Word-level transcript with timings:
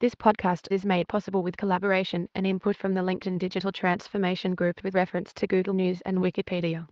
This 0.00 0.14
podcast 0.14 0.66
is 0.70 0.86
made 0.86 1.08
possible 1.08 1.42
with 1.42 1.58
collaboration 1.58 2.26
and 2.34 2.46
input 2.46 2.74
from 2.74 2.94
the 2.94 3.02
LinkedIn 3.02 3.38
Digital 3.38 3.70
Transformation 3.70 4.54
Group 4.54 4.82
with 4.82 4.94
reference 4.94 5.30
to 5.34 5.46
Google 5.46 5.74
News 5.74 6.00
and 6.06 6.20
Wikipedia. 6.20 6.86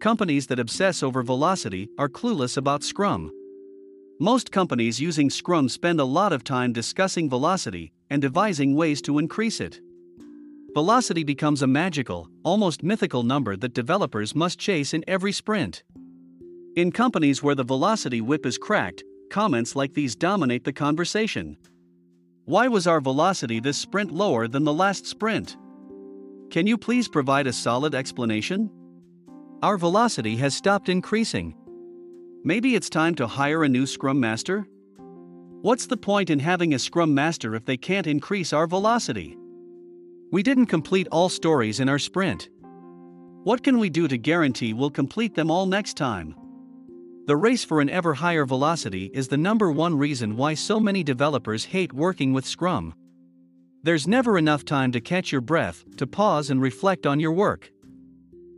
Companies 0.00 0.46
that 0.46 0.58
obsess 0.58 1.02
over 1.02 1.22
velocity 1.22 1.90
are 1.98 2.08
clueless 2.08 2.56
about 2.56 2.82
Scrum. 2.82 3.30
Most 4.18 4.50
companies 4.50 4.98
using 4.98 5.28
Scrum 5.28 5.68
spend 5.68 6.00
a 6.00 6.04
lot 6.04 6.32
of 6.32 6.42
time 6.42 6.72
discussing 6.72 7.28
velocity 7.28 7.92
and 8.08 8.22
devising 8.22 8.74
ways 8.74 9.02
to 9.02 9.18
increase 9.18 9.60
it. 9.60 9.82
Velocity 10.78 11.24
becomes 11.24 11.60
a 11.60 11.66
magical, 11.66 12.28
almost 12.44 12.84
mythical 12.84 13.24
number 13.24 13.56
that 13.56 13.74
developers 13.74 14.36
must 14.36 14.60
chase 14.60 14.94
in 14.94 15.02
every 15.08 15.32
sprint. 15.32 15.82
In 16.76 16.92
companies 16.92 17.42
where 17.42 17.56
the 17.56 17.64
velocity 17.64 18.20
whip 18.20 18.46
is 18.46 18.58
cracked, 18.58 19.02
comments 19.28 19.74
like 19.74 19.92
these 19.94 20.14
dominate 20.14 20.62
the 20.62 20.72
conversation. 20.72 21.56
Why 22.44 22.68
was 22.68 22.86
our 22.86 23.00
velocity 23.00 23.58
this 23.58 23.76
sprint 23.76 24.12
lower 24.12 24.46
than 24.46 24.62
the 24.62 24.72
last 24.72 25.04
sprint? 25.04 25.56
Can 26.48 26.68
you 26.68 26.78
please 26.78 27.08
provide 27.08 27.48
a 27.48 27.52
solid 27.52 27.92
explanation? 27.92 28.70
Our 29.64 29.78
velocity 29.78 30.36
has 30.36 30.54
stopped 30.54 30.88
increasing. 30.88 31.56
Maybe 32.44 32.76
it's 32.76 32.88
time 32.88 33.16
to 33.16 33.26
hire 33.26 33.64
a 33.64 33.68
new 33.68 33.84
Scrum 33.84 34.20
Master? 34.20 34.64
What's 35.60 35.86
the 35.88 35.96
point 35.96 36.30
in 36.30 36.38
having 36.38 36.72
a 36.72 36.78
Scrum 36.78 37.12
Master 37.12 37.56
if 37.56 37.64
they 37.64 37.76
can't 37.76 38.06
increase 38.06 38.52
our 38.52 38.68
velocity? 38.68 39.36
We 40.30 40.42
didn't 40.42 40.66
complete 40.66 41.08
all 41.10 41.30
stories 41.30 41.80
in 41.80 41.88
our 41.88 41.98
sprint. 41.98 42.50
What 43.44 43.62
can 43.62 43.78
we 43.78 43.88
do 43.88 44.06
to 44.08 44.18
guarantee 44.18 44.74
we'll 44.74 44.90
complete 44.90 45.34
them 45.34 45.50
all 45.50 45.64
next 45.64 45.96
time? 45.96 46.34
The 47.26 47.36
race 47.36 47.64
for 47.64 47.80
an 47.80 47.88
ever 47.88 48.12
higher 48.12 48.44
velocity 48.44 49.10
is 49.14 49.28
the 49.28 49.38
number 49.38 49.72
one 49.72 49.96
reason 49.96 50.36
why 50.36 50.52
so 50.52 50.78
many 50.78 51.02
developers 51.02 51.64
hate 51.64 51.94
working 51.94 52.34
with 52.34 52.46
Scrum. 52.46 52.92
There's 53.82 54.06
never 54.06 54.36
enough 54.36 54.66
time 54.66 54.92
to 54.92 55.00
catch 55.00 55.32
your 55.32 55.40
breath, 55.40 55.84
to 55.96 56.06
pause 56.06 56.50
and 56.50 56.60
reflect 56.60 57.06
on 57.06 57.20
your 57.20 57.32
work. 57.32 57.70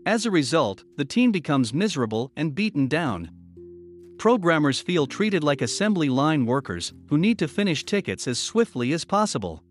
As 0.06 0.26
a 0.26 0.30
result, 0.30 0.82
the 0.96 1.04
team 1.04 1.30
becomes 1.30 1.72
miserable 1.72 2.32
and 2.36 2.54
beaten 2.54 2.88
down. 2.88 3.30
Programmers 4.18 4.80
feel 4.80 5.06
treated 5.06 5.44
like 5.44 5.62
assembly 5.62 6.08
line 6.08 6.46
workers 6.46 6.92
who 7.08 7.16
need 7.16 7.38
to 7.38 7.46
finish 7.46 7.84
tickets 7.84 8.26
as 8.26 8.40
swiftly 8.40 8.92
as 8.92 9.04
possible. 9.04 9.62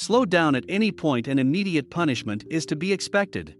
Slow 0.00 0.24
down 0.24 0.54
at 0.54 0.64
any 0.66 0.90
point 0.90 1.28
and 1.28 1.38
immediate 1.38 1.90
punishment 1.90 2.46
is 2.48 2.64
to 2.64 2.74
be 2.74 2.90
expected. 2.90 3.54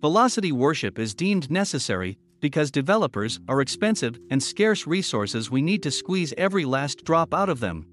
Velocity 0.00 0.50
worship 0.50 0.98
is 0.98 1.14
deemed 1.14 1.48
necessary 1.48 2.18
because 2.40 2.72
developers 2.72 3.38
are 3.48 3.60
expensive 3.60 4.18
and 4.32 4.42
scarce 4.42 4.84
resources 4.84 5.52
we 5.52 5.62
need 5.62 5.80
to 5.84 5.92
squeeze 5.92 6.34
every 6.36 6.64
last 6.64 7.04
drop 7.04 7.32
out 7.32 7.48
of 7.48 7.60
them. 7.60 7.86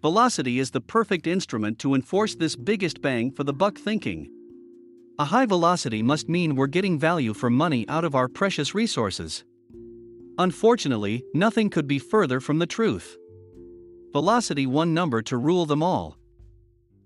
Velocity 0.00 0.58
is 0.58 0.70
the 0.70 0.80
perfect 0.80 1.26
instrument 1.26 1.78
to 1.80 1.94
enforce 1.94 2.34
this 2.34 2.56
biggest 2.56 3.02
bang 3.02 3.30
for 3.30 3.44
the 3.44 3.52
buck 3.52 3.76
thinking. 3.76 4.30
A 5.18 5.26
high 5.26 5.44
velocity 5.44 6.02
must 6.02 6.30
mean 6.30 6.56
we're 6.56 6.66
getting 6.66 6.98
value 6.98 7.34
for 7.34 7.50
money 7.50 7.86
out 7.90 8.06
of 8.06 8.14
our 8.14 8.26
precious 8.26 8.74
resources. 8.74 9.44
Unfortunately, 10.38 11.24
nothing 11.34 11.68
could 11.68 11.86
be 11.86 11.98
further 11.98 12.40
from 12.40 12.58
the 12.58 12.66
truth. 12.66 13.18
Velocity 14.14 14.66
one 14.66 14.94
number 14.94 15.20
to 15.20 15.36
rule 15.36 15.66
them 15.66 15.82
all. 15.82 16.16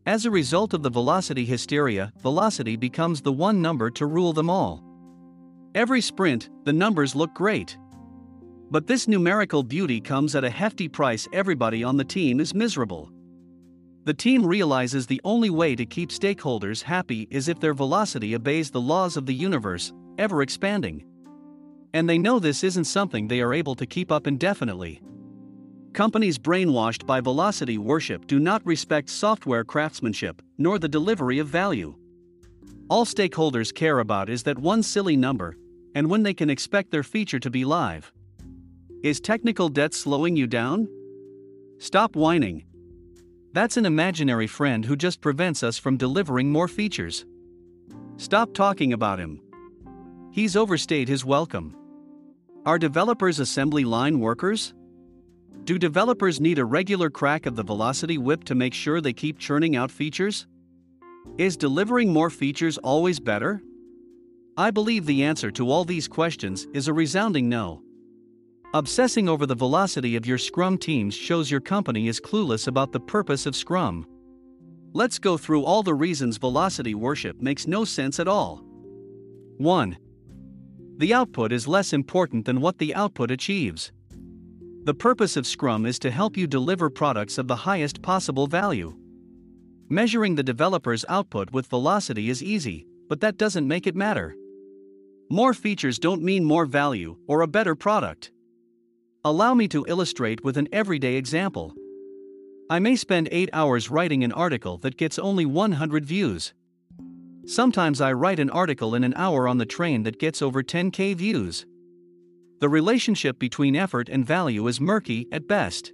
As 0.06 0.26
a 0.26 0.30
result 0.30 0.74
of 0.74 0.82
the 0.82 0.90
velocity 0.90 1.46
hysteria, 1.46 2.12
velocity 2.20 2.76
becomes 2.76 3.22
the 3.22 3.32
one 3.32 3.62
number 3.62 3.90
to 3.92 4.04
rule 4.04 4.34
them 4.34 4.50
all. 4.50 4.84
Every 5.74 6.02
sprint, 6.02 6.50
the 6.64 6.74
numbers 6.74 7.14
look 7.14 7.32
great. 7.32 7.78
But 8.70 8.86
this 8.86 9.08
numerical 9.08 9.62
beauty 9.62 10.02
comes 10.02 10.34
at 10.34 10.44
a 10.44 10.50
hefty 10.50 10.88
price, 10.88 11.26
everybody 11.32 11.82
on 11.82 11.96
the 11.96 12.04
team 12.04 12.38
is 12.38 12.54
miserable. 12.54 13.10
The 14.04 14.12
team 14.12 14.44
realizes 14.44 15.06
the 15.06 15.22
only 15.24 15.48
way 15.48 15.74
to 15.74 15.86
keep 15.86 16.10
stakeholders 16.10 16.82
happy 16.82 17.26
is 17.30 17.48
if 17.48 17.58
their 17.58 17.72
velocity 17.72 18.34
obeys 18.34 18.70
the 18.70 18.82
laws 18.82 19.16
of 19.16 19.24
the 19.24 19.34
universe, 19.34 19.90
ever 20.18 20.42
expanding. 20.42 21.02
And 21.94 22.06
they 22.06 22.18
know 22.18 22.38
this 22.38 22.62
isn't 22.62 22.84
something 22.84 23.26
they 23.26 23.40
are 23.40 23.54
able 23.54 23.74
to 23.76 23.86
keep 23.86 24.12
up 24.12 24.26
indefinitely. 24.26 25.00
Companies 25.94 26.40
brainwashed 26.40 27.06
by 27.06 27.20
velocity 27.20 27.78
worship 27.78 28.26
do 28.26 28.40
not 28.40 28.66
respect 28.66 29.08
software 29.08 29.62
craftsmanship, 29.62 30.42
nor 30.58 30.76
the 30.80 30.88
delivery 30.88 31.38
of 31.38 31.46
value. 31.46 31.94
All 32.90 33.04
stakeholders 33.04 33.72
care 33.72 34.00
about 34.00 34.28
is 34.28 34.42
that 34.42 34.58
one 34.58 34.82
silly 34.82 35.16
number, 35.16 35.56
and 35.94 36.10
when 36.10 36.24
they 36.24 36.34
can 36.34 36.50
expect 36.50 36.90
their 36.90 37.04
feature 37.04 37.38
to 37.38 37.48
be 37.48 37.64
live. 37.64 38.12
Is 39.04 39.20
technical 39.20 39.68
debt 39.68 39.94
slowing 39.94 40.34
you 40.34 40.48
down? 40.48 40.88
Stop 41.78 42.16
whining. 42.16 42.64
That's 43.52 43.76
an 43.76 43.86
imaginary 43.86 44.48
friend 44.48 44.84
who 44.84 44.96
just 44.96 45.20
prevents 45.20 45.62
us 45.62 45.78
from 45.78 45.96
delivering 45.96 46.50
more 46.50 46.66
features. 46.66 47.24
Stop 48.16 48.52
talking 48.52 48.92
about 48.92 49.20
him. 49.20 49.40
He's 50.32 50.56
overstayed 50.56 51.06
his 51.06 51.24
welcome. 51.24 51.76
Are 52.66 52.80
developers 52.80 53.38
assembly 53.38 53.84
line 53.84 54.18
workers? 54.18 54.74
Do 55.64 55.78
developers 55.78 56.42
need 56.42 56.58
a 56.58 56.64
regular 56.64 57.08
crack 57.08 57.46
of 57.46 57.56
the 57.56 57.62
velocity 57.62 58.18
whip 58.18 58.44
to 58.44 58.54
make 58.54 58.74
sure 58.74 59.00
they 59.00 59.14
keep 59.14 59.38
churning 59.38 59.76
out 59.76 59.90
features? 59.90 60.46
Is 61.38 61.56
delivering 61.56 62.12
more 62.12 62.28
features 62.28 62.76
always 62.78 63.18
better? 63.18 63.62
I 64.58 64.70
believe 64.70 65.06
the 65.06 65.24
answer 65.24 65.50
to 65.52 65.70
all 65.70 65.86
these 65.86 66.06
questions 66.06 66.66
is 66.74 66.86
a 66.86 66.92
resounding 66.92 67.48
no. 67.48 67.82
Obsessing 68.74 69.26
over 69.26 69.46
the 69.46 69.54
velocity 69.54 70.16
of 70.16 70.26
your 70.26 70.36
Scrum 70.36 70.76
teams 70.76 71.14
shows 71.14 71.50
your 71.50 71.62
company 71.62 72.08
is 72.08 72.20
clueless 72.20 72.68
about 72.68 72.92
the 72.92 73.00
purpose 73.00 73.46
of 73.46 73.56
Scrum. 73.56 74.06
Let's 74.92 75.18
go 75.18 75.38
through 75.38 75.64
all 75.64 75.82
the 75.82 75.94
reasons 75.94 76.36
velocity 76.36 76.94
worship 76.94 77.40
makes 77.40 77.66
no 77.66 77.86
sense 77.86 78.20
at 78.20 78.28
all. 78.28 78.62
1. 79.56 79.96
The 80.98 81.14
output 81.14 81.52
is 81.52 81.66
less 81.66 81.94
important 81.94 82.44
than 82.44 82.60
what 82.60 82.76
the 82.76 82.94
output 82.94 83.30
achieves. 83.30 83.92
The 84.84 84.92
purpose 84.92 85.38
of 85.38 85.46
Scrum 85.46 85.86
is 85.86 85.98
to 86.00 86.10
help 86.10 86.36
you 86.36 86.46
deliver 86.46 86.90
products 86.90 87.38
of 87.38 87.48
the 87.48 87.56
highest 87.56 88.02
possible 88.02 88.46
value. 88.46 88.94
Measuring 89.88 90.34
the 90.34 90.42
developer's 90.42 91.06
output 91.08 91.52
with 91.52 91.68
velocity 91.68 92.28
is 92.28 92.42
easy, 92.42 92.86
but 93.08 93.20
that 93.20 93.38
doesn't 93.38 93.66
make 93.66 93.86
it 93.86 93.96
matter. 93.96 94.36
More 95.30 95.54
features 95.54 95.98
don't 95.98 96.22
mean 96.22 96.44
more 96.44 96.66
value 96.66 97.16
or 97.26 97.40
a 97.40 97.46
better 97.46 97.74
product. 97.74 98.30
Allow 99.24 99.54
me 99.54 99.68
to 99.68 99.86
illustrate 99.88 100.44
with 100.44 100.58
an 100.58 100.68
everyday 100.70 101.14
example. 101.14 101.72
I 102.68 102.78
may 102.78 102.94
spend 102.94 103.30
8 103.32 103.48
hours 103.54 103.90
writing 103.90 104.22
an 104.22 104.32
article 104.32 104.76
that 104.78 104.98
gets 104.98 105.18
only 105.18 105.46
100 105.46 106.04
views. 106.04 106.52
Sometimes 107.46 108.02
I 108.02 108.12
write 108.12 108.38
an 108.38 108.50
article 108.50 108.94
in 108.94 109.02
an 109.02 109.14
hour 109.16 109.48
on 109.48 109.56
the 109.56 109.64
train 109.64 110.02
that 110.02 110.18
gets 110.18 110.42
over 110.42 110.62
10k 110.62 111.16
views. 111.16 111.64
The 112.64 112.70
relationship 112.70 113.38
between 113.38 113.76
effort 113.76 114.08
and 114.08 114.24
value 114.24 114.66
is 114.68 114.80
murky 114.80 115.28
at 115.30 115.46
best. 115.46 115.92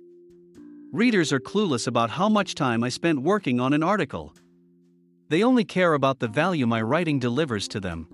Readers 0.92 1.32
are 1.32 1.41
clueless 1.41 1.88
about 1.88 2.10
how 2.10 2.28
much 2.28 2.54
time 2.54 2.84
I 2.84 2.91
spent 2.91 3.22
working 3.22 3.58
on 3.58 3.72
an 3.72 3.82
article. 3.82 4.32
They 5.30 5.42
only 5.42 5.64
care 5.64 5.94
about 5.94 6.20
the 6.20 6.28
value 6.28 6.69
my 6.69 6.80
writing 6.80 7.19
delivers 7.19 7.66
to 7.66 7.80
them. 7.80 8.06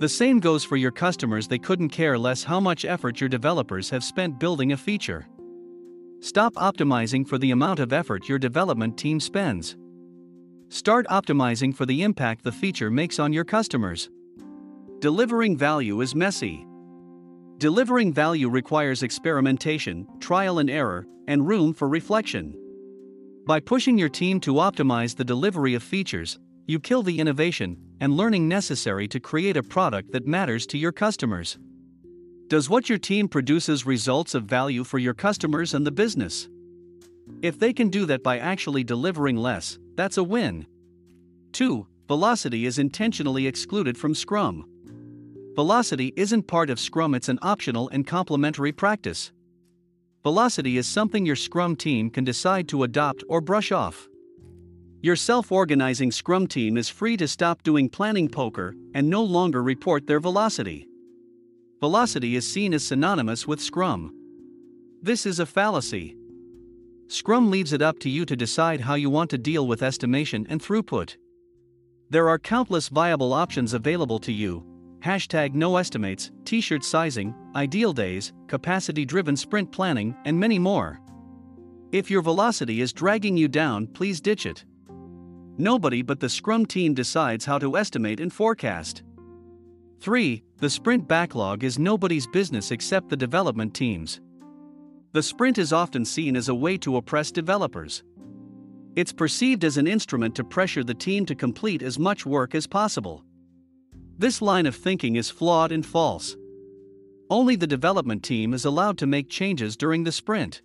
The 0.00 0.08
same 0.08 0.40
goes 0.40 0.64
for 0.64 0.76
your 0.76 0.90
customers, 0.90 1.46
they 1.46 1.60
couldn't 1.60 1.90
care 1.90 2.18
less 2.18 2.42
how 2.42 2.58
much 2.58 2.84
effort 2.84 3.20
your 3.20 3.28
developers 3.28 3.88
have 3.90 4.02
spent 4.02 4.40
building 4.40 4.72
a 4.72 4.76
feature. 4.76 5.28
Stop 6.18 6.54
optimizing 6.54 7.24
for 7.24 7.38
the 7.38 7.52
amount 7.52 7.78
of 7.78 7.92
effort 7.92 8.28
your 8.28 8.40
development 8.40 8.98
team 8.98 9.20
spends. 9.20 9.76
Start 10.70 11.06
optimizing 11.06 11.72
for 11.72 11.86
the 11.86 12.02
impact 12.02 12.42
the 12.42 12.50
feature 12.50 12.90
makes 12.90 13.20
on 13.20 13.32
your 13.32 13.44
customers. 13.44 14.10
Delivering 14.98 15.56
value 15.56 16.00
is 16.00 16.16
messy. 16.16 16.66
Delivering 17.60 18.14
value 18.14 18.48
requires 18.48 19.02
experimentation, 19.02 20.08
trial 20.18 20.60
and 20.60 20.70
error, 20.70 21.06
and 21.28 21.46
room 21.46 21.74
for 21.74 21.90
reflection. 21.90 22.56
By 23.46 23.60
pushing 23.60 23.98
your 23.98 24.08
team 24.08 24.40
to 24.40 24.54
optimize 24.54 25.14
the 25.14 25.26
delivery 25.26 25.74
of 25.74 25.82
features, 25.82 26.38
you 26.66 26.80
kill 26.80 27.02
the 27.02 27.20
innovation 27.20 27.76
and 28.00 28.16
learning 28.16 28.48
necessary 28.48 29.06
to 29.08 29.20
create 29.20 29.58
a 29.58 29.62
product 29.62 30.10
that 30.12 30.26
matters 30.26 30.66
to 30.68 30.78
your 30.78 30.90
customers. 30.90 31.58
Does 32.48 32.70
what 32.70 32.88
your 32.88 32.96
team 32.96 33.28
produces 33.28 33.84
results 33.84 34.34
of 34.34 34.44
value 34.44 34.82
for 34.82 34.98
your 34.98 35.12
customers 35.12 35.74
and 35.74 35.86
the 35.86 35.90
business? 35.90 36.48
If 37.42 37.58
they 37.58 37.74
can 37.74 37.90
do 37.90 38.06
that 38.06 38.22
by 38.22 38.38
actually 38.38 38.84
delivering 38.84 39.36
less, 39.36 39.78
that's 39.96 40.16
a 40.16 40.24
win. 40.24 40.66
2. 41.52 41.86
Velocity 42.08 42.64
is 42.64 42.78
intentionally 42.78 43.46
excluded 43.46 43.98
from 43.98 44.14
Scrum. 44.14 44.64
Velocity 45.60 46.14
isn't 46.16 46.44
part 46.44 46.70
of 46.70 46.80
Scrum, 46.80 47.14
it's 47.14 47.28
an 47.28 47.38
optional 47.42 47.90
and 47.90 48.06
complementary 48.06 48.72
practice. 48.72 49.30
Velocity 50.22 50.78
is 50.78 50.86
something 50.86 51.26
your 51.26 51.36
Scrum 51.36 51.76
team 51.76 52.08
can 52.08 52.24
decide 52.24 52.66
to 52.68 52.82
adopt 52.82 53.22
or 53.28 53.42
brush 53.42 53.70
off. 53.70 54.08
your 55.02 55.16
self 55.16 55.52
organizing 55.52 56.10
Scrum 56.10 56.46
team 56.46 56.78
is 56.78 56.88
free 56.88 57.14
to 57.18 57.28
stop 57.28 57.62
doing 57.62 57.90
planning 57.90 58.26
poker 58.26 58.74
and 58.94 59.10
no 59.10 59.22
longer 59.22 59.62
report 59.62 60.06
their 60.06 60.18
velocity. 60.18 60.88
Velocity 61.78 62.36
is 62.36 62.50
seen 62.50 62.72
as 62.72 62.82
synonymous 62.82 63.46
with 63.46 63.60
Scrum. 63.60 64.14
This 65.02 65.26
is 65.26 65.40
a 65.40 65.44
fallacy. 65.44 66.16
Scrum 67.08 67.50
leaves 67.50 67.74
it 67.74 67.82
up 67.82 67.98
to 67.98 68.08
you 68.08 68.24
to 68.24 68.34
decide 68.34 68.80
how 68.80 68.94
you 68.94 69.10
want 69.10 69.28
to 69.28 69.36
deal 69.36 69.66
with 69.66 69.82
estimation 69.82 70.46
and 70.48 70.58
throughput. 70.62 71.18
There 72.08 72.30
are 72.30 72.38
countless 72.38 72.88
viable 72.88 73.34
options 73.34 73.74
available 73.74 74.20
to 74.20 74.32
you. 74.32 74.69
Hashtag 75.00 75.54
no 75.54 75.76
estimates, 75.76 76.30
t 76.44 76.60
shirt 76.60 76.84
sizing, 76.84 77.34
ideal 77.56 77.92
days, 77.92 78.32
capacity 78.48 79.06
driven 79.06 79.34
sprint 79.34 79.72
planning, 79.72 80.14
and 80.26 80.38
many 80.38 80.58
more. 80.58 81.00
If 81.90 82.10
your 82.10 82.22
velocity 82.22 82.82
is 82.82 82.92
dragging 82.92 83.36
you 83.36 83.48
down, 83.48 83.86
please 83.86 84.20
ditch 84.20 84.44
it. 84.44 84.64
Nobody 85.56 86.02
but 86.02 86.20
the 86.20 86.28
Scrum 86.28 86.66
team 86.66 86.94
decides 86.94 87.44
how 87.44 87.58
to 87.58 87.76
estimate 87.76 88.20
and 88.20 88.32
forecast. 88.32 89.02
3. 90.00 90.42
The 90.58 90.70
sprint 90.70 91.08
backlog 91.08 91.64
is 91.64 91.78
nobody's 91.78 92.26
business 92.26 92.70
except 92.70 93.08
the 93.08 93.16
development 93.16 93.74
teams. 93.74 94.20
The 95.12 95.22
sprint 95.22 95.58
is 95.58 95.72
often 95.72 96.04
seen 96.04 96.36
as 96.36 96.48
a 96.48 96.54
way 96.54 96.78
to 96.78 96.96
oppress 96.96 97.30
developers. 97.30 98.02
It's 98.96 99.12
perceived 99.12 99.64
as 99.64 99.76
an 99.76 99.86
instrument 99.86 100.34
to 100.36 100.44
pressure 100.44 100.84
the 100.84 100.94
team 100.94 101.26
to 101.26 101.34
complete 101.34 101.82
as 101.82 101.98
much 101.98 102.24
work 102.26 102.54
as 102.54 102.66
possible. 102.66 103.24
This 104.20 104.42
line 104.42 104.66
of 104.66 104.76
thinking 104.76 105.16
is 105.16 105.30
flawed 105.30 105.72
and 105.72 105.84
false. 105.84 106.36
Only 107.30 107.56
the 107.56 107.66
development 107.66 108.22
team 108.22 108.52
is 108.52 108.66
allowed 108.66 108.98
to 108.98 109.06
make 109.06 109.30
changes 109.30 109.78
during 109.78 110.04
the 110.04 110.12
sprint. 110.12 110.60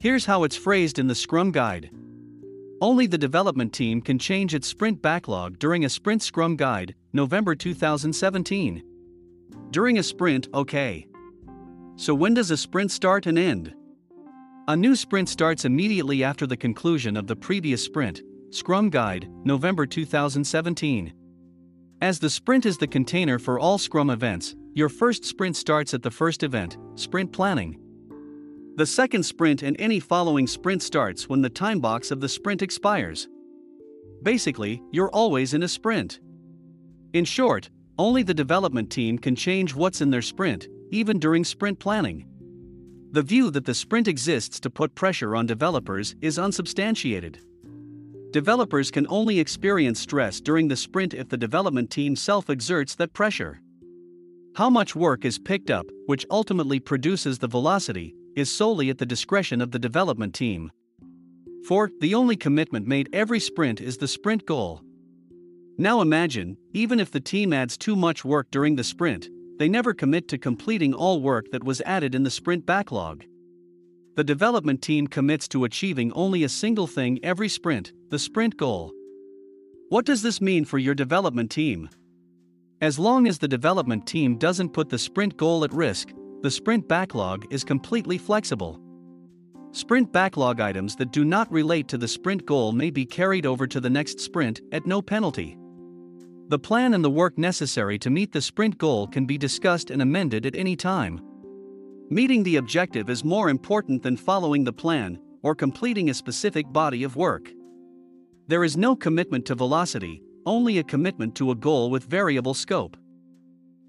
Here's 0.00 0.24
how 0.24 0.42
it's 0.42 0.56
phrased 0.56 0.98
in 0.98 1.06
the 1.06 1.14
Scrum 1.14 1.52
Guide. 1.52 1.92
Only 2.80 3.06
the 3.06 3.18
development 3.18 3.72
team 3.72 4.00
can 4.00 4.18
change 4.18 4.52
its 4.52 4.66
sprint 4.66 5.00
backlog 5.00 5.60
during 5.60 5.84
a 5.84 5.88
sprint 5.88 6.24
Scrum 6.24 6.56
Guide, 6.56 6.96
November 7.12 7.54
2017. 7.54 8.82
During 9.70 9.98
a 9.98 10.02
sprint, 10.02 10.48
okay. 10.52 11.06
So, 11.94 12.16
when 12.16 12.34
does 12.34 12.50
a 12.50 12.56
sprint 12.56 12.90
start 12.90 13.26
and 13.26 13.38
end? 13.38 13.76
A 14.66 14.74
new 14.74 14.96
sprint 14.96 15.28
starts 15.28 15.64
immediately 15.64 16.24
after 16.24 16.48
the 16.48 16.56
conclusion 16.56 17.16
of 17.16 17.28
the 17.28 17.36
previous 17.36 17.84
sprint, 17.84 18.22
Scrum 18.50 18.90
Guide, 18.90 19.30
November 19.44 19.86
2017. 19.86 21.12
As 22.02 22.18
the 22.18 22.28
sprint 22.28 22.66
is 22.66 22.76
the 22.76 22.86
container 22.86 23.38
for 23.38 23.58
all 23.58 23.78
Scrum 23.78 24.10
events, 24.10 24.54
your 24.74 24.90
first 24.90 25.24
sprint 25.24 25.56
starts 25.56 25.94
at 25.94 26.02
the 26.02 26.10
first 26.10 26.42
event, 26.42 26.76
sprint 26.94 27.32
planning. 27.32 27.80
The 28.76 28.84
second 28.84 29.22
sprint 29.22 29.62
and 29.62 29.74
any 29.80 29.98
following 29.98 30.46
sprint 30.46 30.82
starts 30.82 31.26
when 31.26 31.40
the 31.40 31.48
time 31.48 31.80
box 31.80 32.10
of 32.10 32.20
the 32.20 32.28
sprint 32.28 32.60
expires. 32.60 33.28
Basically, 34.22 34.82
you're 34.92 35.10
always 35.10 35.54
in 35.54 35.62
a 35.62 35.68
sprint. 35.68 36.20
In 37.14 37.24
short, 37.24 37.70
only 37.98 38.22
the 38.22 38.34
development 38.34 38.90
team 38.90 39.18
can 39.18 39.34
change 39.34 39.74
what's 39.74 40.02
in 40.02 40.10
their 40.10 40.20
sprint, 40.20 40.68
even 40.90 41.18
during 41.18 41.44
sprint 41.44 41.78
planning. 41.78 42.26
The 43.12 43.22
view 43.22 43.50
that 43.52 43.64
the 43.64 43.72
sprint 43.72 44.06
exists 44.06 44.60
to 44.60 44.68
put 44.68 44.94
pressure 44.94 45.34
on 45.34 45.46
developers 45.46 46.14
is 46.20 46.38
unsubstantiated. 46.38 47.38
Developers 48.36 48.90
can 48.90 49.06
only 49.08 49.40
experience 49.40 49.98
stress 49.98 50.42
during 50.42 50.68
the 50.68 50.76
sprint 50.76 51.14
if 51.14 51.30
the 51.30 51.38
development 51.38 51.88
team 51.88 52.14
self 52.14 52.50
exerts 52.50 52.94
that 52.96 53.14
pressure. 53.14 53.62
How 54.56 54.68
much 54.68 54.94
work 54.94 55.24
is 55.24 55.38
picked 55.38 55.70
up, 55.70 55.86
which 56.04 56.26
ultimately 56.30 56.78
produces 56.78 57.38
the 57.38 57.48
velocity, 57.48 58.14
is 58.36 58.54
solely 58.54 58.90
at 58.90 58.98
the 58.98 59.06
discretion 59.06 59.62
of 59.62 59.70
the 59.70 59.78
development 59.78 60.34
team. 60.34 60.70
4. 61.66 61.92
The 62.02 62.14
only 62.14 62.36
commitment 62.36 62.86
made 62.86 63.08
every 63.10 63.40
sprint 63.40 63.80
is 63.80 63.96
the 63.96 64.06
sprint 64.06 64.44
goal. 64.44 64.82
Now 65.78 66.02
imagine, 66.02 66.58
even 66.74 67.00
if 67.00 67.10
the 67.10 67.20
team 67.20 67.54
adds 67.54 67.78
too 67.78 67.96
much 67.96 68.22
work 68.22 68.50
during 68.50 68.76
the 68.76 68.84
sprint, 68.84 69.30
they 69.58 69.70
never 69.70 69.94
commit 69.94 70.28
to 70.28 70.36
completing 70.36 70.92
all 70.92 71.22
work 71.22 71.46
that 71.52 71.64
was 71.64 71.80
added 71.86 72.14
in 72.14 72.22
the 72.22 72.30
sprint 72.30 72.66
backlog. 72.66 73.24
The 74.16 74.24
development 74.24 74.80
team 74.80 75.06
commits 75.06 75.46
to 75.48 75.64
achieving 75.64 76.10
only 76.12 76.42
a 76.42 76.48
single 76.48 76.86
thing 76.86 77.20
every 77.22 77.50
sprint 77.50 77.92
the 78.08 78.18
sprint 78.18 78.56
goal. 78.56 78.90
What 79.90 80.06
does 80.06 80.22
this 80.22 80.40
mean 80.40 80.64
for 80.64 80.78
your 80.78 80.94
development 80.94 81.50
team? 81.50 81.90
As 82.80 82.98
long 82.98 83.28
as 83.28 83.38
the 83.38 83.46
development 83.46 84.06
team 84.06 84.38
doesn't 84.38 84.72
put 84.72 84.88
the 84.88 84.98
sprint 84.98 85.36
goal 85.36 85.64
at 85.64 85.72
risk, 85.72 86.14
the 86.40 86.50
sprint 86.50 86.88
backlog 86.88 87.44
is 87.52 87.62
completely 87.62 88.16
flexible. 88.16 88.80
Sprint 89.72 90.10
backlog 90.14 90.60
items 90.60 90.96
that 90.96 91.12
do 91.12 91.22
not 91.22 91.52
relate 91.52 91.86
to 91.88 91.98
the 91.98 92.08
sprint 92.08 92.46
goal 92.46 92.72
may 92.72 92.88
be 92.88 93.04
carried 93.04 93.44
over 93.44 93.66
to 93.66 93.80
the 93.80 93.90
next 93.90 94.18
sprint 94.18 94.62
at 94.72 94.86
no 94.86 95.02
penalty. 95.02 95.58
The 96.48 96.58
plan 96.58 96.94
and 96.94 97.04
the 97.04 97.10
work 97.10 97.36
necessary 97.36 97.98
to 97.98 98.08
meet 98.08 98.32
the 98.32 98.40
sprint 98.40 98.78
goal 98.78 99.08
can 99.08 99.26
be 99.26 99.36
discussed 99.36 99.90
and 99.90 100.00
amended 100.00 100.46
at 100.46 100.56
any 100.56 100.74
time. 100.74 101.20
Meeting 102.08 102.44
the 102.44 102.56
objective 102.56 103.10
is 103.10 103.24
more 103.24 103.48
important 103.48 104.00
than 104.00 104.16
following 104.16 104.62
the 104.62 104.72
plan 104.72 105.18
or 105.42 105.56
completing 105.56 106.08
a 106.08 106.14
specific 106.14 106.72
body 106.72 107.02
of 107.02 107.16
work. 107.16 107.50
There 108.46 108.62
is 108.62 108.76
no 108.76 108.94
commitment 108.94 109.44
to 109.46 109.56
velocity, 109.56 110.22
only 110.46 110.78
a 110.78 110.84
commitment 110.84 111.34
to 111.34 111.50
a 111.50 111.56
goal 111.56 111.90
with 111.90 112.04
variable 112.04 112.54
scope. 112.54 112.96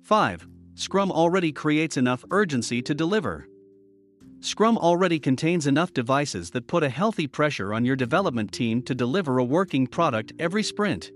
5. 0.01 0.47
Scrum 0.73 1.11
already 1.11 1.51
creates 1.51 1.95
enough 1.95 2.25
urgency 2.31 2.81
to 2.81 2.95
deliver. 2.95 3.47
Scrum 4.39 4.79
already 4.79 5.19
contains 5.19 5.67
enough 5.67 5.93
devices 5.93 6.49
that 6.51 6.65
put 6.65 6.81
a 6.81 6.89
healthy 6.89 7.27
pressure 7.27 7.71
on 7.71 7.85
your 7.85 7.95
development 7.95 8.51
team 8.51 8.81
to 8.83 8.95
deliver 8.95 9.37
a 9.37 9.43
working 9.43 9.85
product 9.85 10.33
every 10.39 10.63
sprint. 10.63 11.11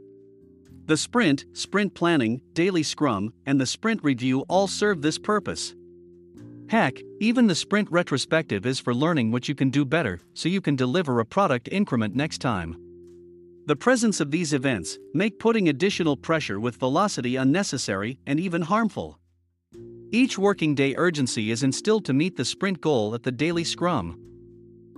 The 0.86 0.98
sprint, 0.98 1.46
sprint 1.54 1.96
planning, 1.96 2.42
daily 2.54 2.84
scrum, 2.84 3.34
and 3.48 3.60
the 3.60 3.66
sprint 3.66 4.04
review 4.04 4.42
all 4.42 4.68
serve 4.68 5.02
this 5.02 5.18
purpose. 5.18 5.74
Heck, 6.72 7.02
even 7.20 7.48
the 7.48 7.54
sprint 7.54 7.92
retrospective 7.92 8.66
is 8.66 8.80
for 8.80 8.96
learning 8.96 9.30
what 9.30 9.50
you 9.50 9.54
can 9.54 9.70
do 9.72 9.84
better 9.84 10.22
so 10.34 10.48
you 10.48 10.62
can 10.62 10.78
deliver 10.78 11.20
a 11.20 11.26
product 11.26 11.68
increment 11.70 12.16
next 12.16 12.38
time. 12.38 12.78
The 13.66 13.76
presence 13.76 14.22
of 14.22 14.32
these 14.32 14.54
events 14.54 14.98
make 15.14 15.38
putting 15.38 15.68
additional 15.68 16.16
pressure 16.16 16.62
with 16.62 16.78
velocity 16.78 17.36
unnecessary 17.36 18.20
and 18.26 18.40
even 18.40 18.62
harmful. 18.62 19.20
Each 20.14 20.38
working 20.38 20.74
day 20.74 20.96
urgency 20.96 21.52
is 21.52 21.62
instilled 21.62 22.06
to 22.06 22.14
meet 22.14 22.38
the 22.38 22.46
sprint 22.46 22.80
goal 22.80 23.16
at 23.16 23.24
the 23.24 23.34
daily 23.34 23.66
scrum. 23.66 24.18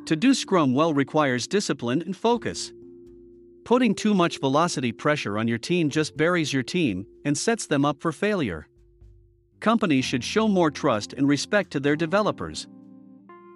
To 0.05 0.15
do 0.15 0.35
scrum 0.35 0.75
well 0.75 0.93
requires 0.93 1.47
discipline 1.47 2.03
and 2.03 2.15
focus. 2.15 2.71
Putting 3.65 3.95
too 3.95 4.13
much 4.13 4.39
velocity 4.39 4.91
pressure 4.91 5.39
on 5.39 5.47
your 5.47 5.57
team 5.57 5.89
just 5.89 6.15
buries 6.17 6.53
your 6.53 6.62
team 6.62 7.07
and 7.25 7.36
sets 7.36 7.65
them 7.65 7.83
up 7.83 8.00
for 8.00 8.12
failure. 8.12 8.67
Companies 9.63 10.03
should 10.03 10.25
show 10.25 10.50
more 10.50 10.70
trust 10.70 11.13
and 11.13 11.25
respect 11.25 11.72
to 11.72 11.79
their 11.79 11.96
developers. 11.96 12.67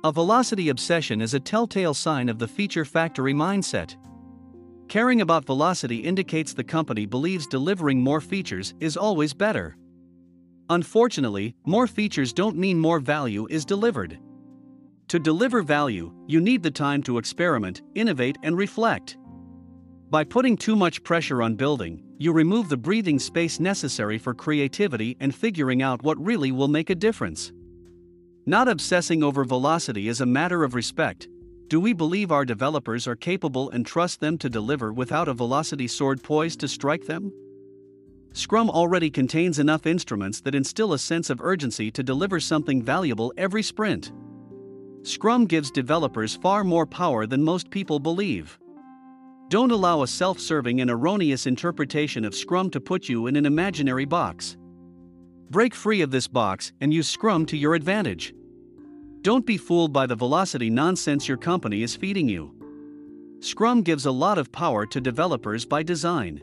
A 0.05 0.11
velocity 0.11 0.69
obsession 0.69 1.19
is 1.19 1.33
a 1.33 1.39
telltale 1.39 1.93
sign 1.93 2.29
of 2.29 2.39
the 2.39 2.47
feature 2.47 2.85
factory 2.85 3.33
mindset. 3.33 3.97
Caring 4.87 5.19
about 5.19 5.43
velocity 5.43 5.97
indicates 5.97 6.53
the 6.53 6.63
company 6.63 7.05
believes 7.05 7.45
delivering 7.45 7.99
more 7.99 8.21
features 8.21 8.73
is 8.79 8.95
always 8.95 9.33
better. 9.33 9.75
Unfortunately, 10.69 11.53
more 11.65 11.87
features 11.87 12.31
don't 12.31 12.55
mean 12.55 12.79
more 12.79 12.99
value 12.99 13.45
is 13.49 13.65
delivered. 13.65 14.17
To 15.09 15.19
deliver 15.19 15.61
value, 15.61 16.13
you 16.25 16.39
need 16.39 16.63
the 16.63 16.71
time 16.71 17.03
to 17.03 17.17
experiment, 17.17 17.81
innovate, 17.95 18.37
and 18.43 18.57
reflect. 18.57 19.17
By 20.09 20.23
putting 20.23 20.55
too 20.55 20.77
much 20.77 21.03
pressure 21.03 21.41
on 21.41 21.55
building, 21.55 22.01
you 22.17 22.31
remove 22.31 22.69
the 22.69 22.77
breathing 22.77 23.19
space 23.19 23.59
necessary 23.59 24.17
for 24.17 24.33
creativity 24.33 25.17
and 25.19 25.35
figuring 25.35 25.81
out 25.81 26.01
what 26.01 26.23
really 26.23 26.53
will 26.53 26.69
make 26.69 26.89
a 26.89 26.95
difference. 26.95 27.51
Not 28.45 28.69
obsessing 28.69 29.21
over 29.21 29.43
velocity 29.43 30.07
is 30.07 30.21
a 30.21 30.25
matter 30.25 30.63
of 30.63 30.75
respect. 30.75 31.27
Do 31.67 31.81
we 31.81 31.91
believe 31.91 32.31
our 32.31 32.45
developers 32.45 33.05
are 33.05 33.17
capable 33.17 33.69
and 33.71 33.85
trust 33.85 34.21
them 34.21 34.37
to 34.37 34.49
deliver 34.49 34.93
without 34.93 35.27
a 35.27 35.33
velocity 35.33 35.89
sword 35.89 36.23
poised 36.23 36.61
to 36.61 36.69
strike 36.69 37.05
them? 37.05 37.33
Scrum 38.31 38.69
already 38.69 39.09
contains 39.09 39.59
enough 39.59 39.85
instruments 39.85 40.39
that 40.39 40.55
instill 40.55 40.93
a 40.93 40.99
sense 40.99 41.29
of 41.29 41.41
urgency 41.41 41.91
to 41.91 42.01
deliver 42.01 42.39
something 42.39 42.81
valuable 42.81 43.33
every 43.35 43.61
sprint. 43.61 44.13
Scrum 45.01 45.45
gives 45.47 45.69
developers 45.69 46.33
far 46.37 46.63
more 46.63 46.85
power 46.85 47.25
than 47.25 47.43
most 47.43 47.69
people 47.69 47.99
believe. 47.99 48.57
Don't 49.49 49.71
allow 49.71 50.01
a 50.01 50.07
self 50.07 50.39
serving 50.39 50.81
and 50.81 50.91
erroneous 50.91 51.45
interpretation 51.47 52.25
of 52.25 52.35
Scrum 52.35 52.69
to 52.71 52.81
put 52.81 53.07
you 53.07 53.27
in 53.27 53.37
an 53.37 53.45
imaginary 53.45 54.03
box. 54.03 54.57
Break 55.49 55.73
free 55.73 56.01
of 56.01 56.11
this 56.11 56.27
box 56.27 56.73
and 56.81 56.93
use 56.93 57.07
Scrum 57.07 57.45
to 57.45 57.55
your 57.55 57.73
advantage. 57.73 58.33
Don't 59.21 59.45
be 59.45 59.57
fooled 59.57 59.93
by 59.93 60.05
the 60.05 60.15
velocity 60.15 60.69
nonsense 60.69 61.29
your 61.29 61.37
company 61.37 61.81
is 61.81 61.95
feeding 61.95 62.27
you. 62.27 62.53
Scrum 63.39 63.83
gives 63.83 64.05
a 64.05 64.11
lot 64.11 64.37
of 64.37 64.51
power 64.51 64.85
to 64.85 64.99
developers 64.99 65.65
by 65.65 65.81
design. 65.81 66.41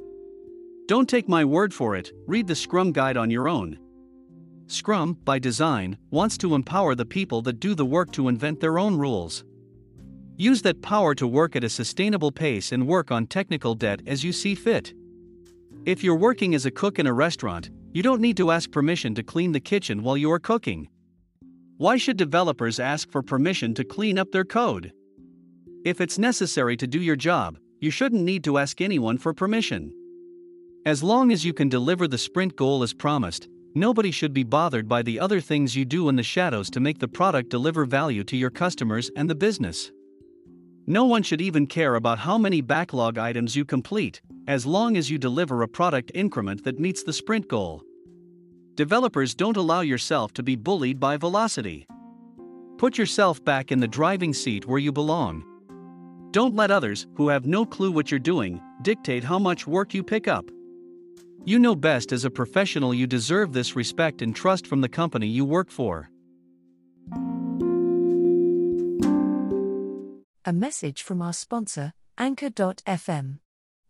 Don't 0.87 1.09
take 1.09 1.29
my 1.29 1.45
word 1.45 1.75
for 1.75 1.97
it, 1.97 2.13
read 2.27 2.47
the 2.47 2.55
Scrum 2.55 2.91
Guide 2.91 3.19
on 3.19 3.31
your 3.31 3.49
own. 3.49 3.79
Scrum, 4.67 5.19
by 5.25 5.39
design, 5.39 5.99
wants 6.11 6.39
to 6.39 6.55
empower 6.55 6.95
the 6.95 7.05
people 7.05 7.43
that 7.43 7.61
do 7.61 7.75
the 7.75 7.85
work 7.85 8.13
to 8.13 8.29
invent 8.29 8.61
their 8.61 8.79
own 8.79 8.97
rules. 8.97 9.45
Use 10.37 10.63
that 10.63 10.83
power 10.83 11.15
to 11.15 11.29
work 11.29 11.55
at 11.55 11.63
a 11.63 11.69
sustainable 11.69 12.33
pace 12.33 12.73
and 12.73 12.89
work 12.89 13.13
on 13.13 13.27
technical 13.27 13.77
debt 13.77 14.01
as 14.07 14.25
you 14.25 14.33
see 14.33 14.57
fit. 14.57 14.93
If 15.87 16.03
you're 16.03 16.17
working 16.17 16.55
as 16.55 16.67
a 16.67 16.73
cook 16.73 16.99
in 16.99 17.07
a 17.07 17.13
restaurant, 17.13 17.71
you 17.93 18.03
don't 18.03 18.21
need 18.21 18.37
to 18.39 18.51
ask 18.51 18.73
permission 18.73 19.15
to 19.15 19.23
clean 19.23 19.53
the 19.53 19.61
kitchen 19.61 20.03
while 20.03 20.17
you 20.17 20.33
are 20.33 20.41
cooking. 20.41 20.89
Why 21.77 21.97
should 21.97 22.17
developers 22.17 22.81
ask 22.81 23.11
for 23.11 23.23
permission 23.23 23.75
to 23.75 23.85
clean 23.85 24.19
up 24.19 24.33
their 24.33 24.45
code? 24.45 24.93
If 25.85 26.01
it's 26.01 26.19
necessary 26.19 26.77
to 26.79 26.87
do 26.87 27.01
your 27.01 27.17
job, 27.17 27.59
you 27.81 27.91
shouldn't 27.91 28.23
need 28.23 28.43
to 28.45 28.59
ask 28.59 28.81
anyone 28.81 29.19
for 29.19 29.35
permission. 29.35 29.93
As 30.85 31.03
long 31.03 31.31
as 31.31 31.45
you 31.45 31.53
can 31.53 31.69
deliver 31.69 32.09
the 32.09 32.19
sprint 32.19 32.57
goal 32.57 32.83
as 32.83 32.93
promised, 32.93 33.49
nobody 33.75 34.11
should 34.11 34.33
be 34.33 34.43
bothered 34.43 34.89
by 34.89 35.03
the 35.03 35.21
other 35.21 35.41
things 35.41 35.77
you 35.77 35.85
do 35.85 36.09
in 36.09 36.17
the 36.17 36.23
shadows 36.23 36.71
to 36.71 36.81
make 36.81 36.99
the 36.99 37.09
product 37.09 37.51
deliver 37.51 37.85
value 37.85 38.25
to 38.25 38.37
your 38.37 38.51
customers 38.51 39.11
and 39.17 39.31
the 39.31 39.35
business. 39.35 39.93
No 40.87 41.07
one 41.07 41.23
should 41.23 41.41
even 41.41 41.67
care 41.67 41.95
about 41.95 42.19
how 42.19 42.37
many 42.37 42.61
backlog 42.61 43.17
items 43.17 43.57
you 43.57 43.65
complete, 43.65 44.21
as 44.47 44.67
long 44.67 44.99
as 44.99 45.11
you 45.11 45.17
deliver 45.17 45.63
a 45.63 45.69
product 45.69 46.13
increment 46.15 46.63
that 46.65 46.79
meets 46.79 47.03
the 47.03 47.13
sprint 47.13 47.49
goal. 47.49 47.83
Developers 48.75 49.35
don't 49.35 49.57
allow 49.57 49.81
yourself 49.81 50.35
to 50.35 50.43
be 50.43 50.57
bullied 50.57 51.01
by 51.01 51.17
velocity. 51.17 51.87
Put 52.77 52.99
yourself 52.99 53.43
back 53.43 53.73
in 53.73 53.81
the 53.81 53.89
driving 53.89 54.35
seat 54.35 54.67
where 54.67 54.79
you 54.79 54.93
belong. 54.93 55.43
Don't 56.33 56.55
let 56.55 56.71
others, 56.71 57.07
who 57.15 57.29
have 57.29 57.47
no 57.47 57.65
clue 57.65 57.91
what 57.91 58.11
you're 58.11 58.21
doing, 58.21 58.61
dictate 58.83 59.25
how 59.25 59.39
much 59.39 59.67
work 59.67 59.95
you 59.95 60.03
pick 60.03 60.29
up. 60.29 60.45
You 61.47 61.59
know 61.59 61.75
best 61.75 62.13
as 62.13 62.27
a 62.27 62.31
professional 62.31 62.93
you 62.93 63.07
deserve 63.07 63.55
this 63.55 63.75
respect 63.75 64.21
and 64.21 64.37
trust 64.37 64.67
from 64.67 64.83
the 64.83 64.89
company 64.89 65.29
you 65.29 65.47
work 65.47 65.71
for. 65.71 66.11
A 70.47 70.53
message 70.53 71.03
from 71.03 71.23
our 71.23 71.33
sponsor, 71.33 71.95
Anchor.fm. 72.19 73.39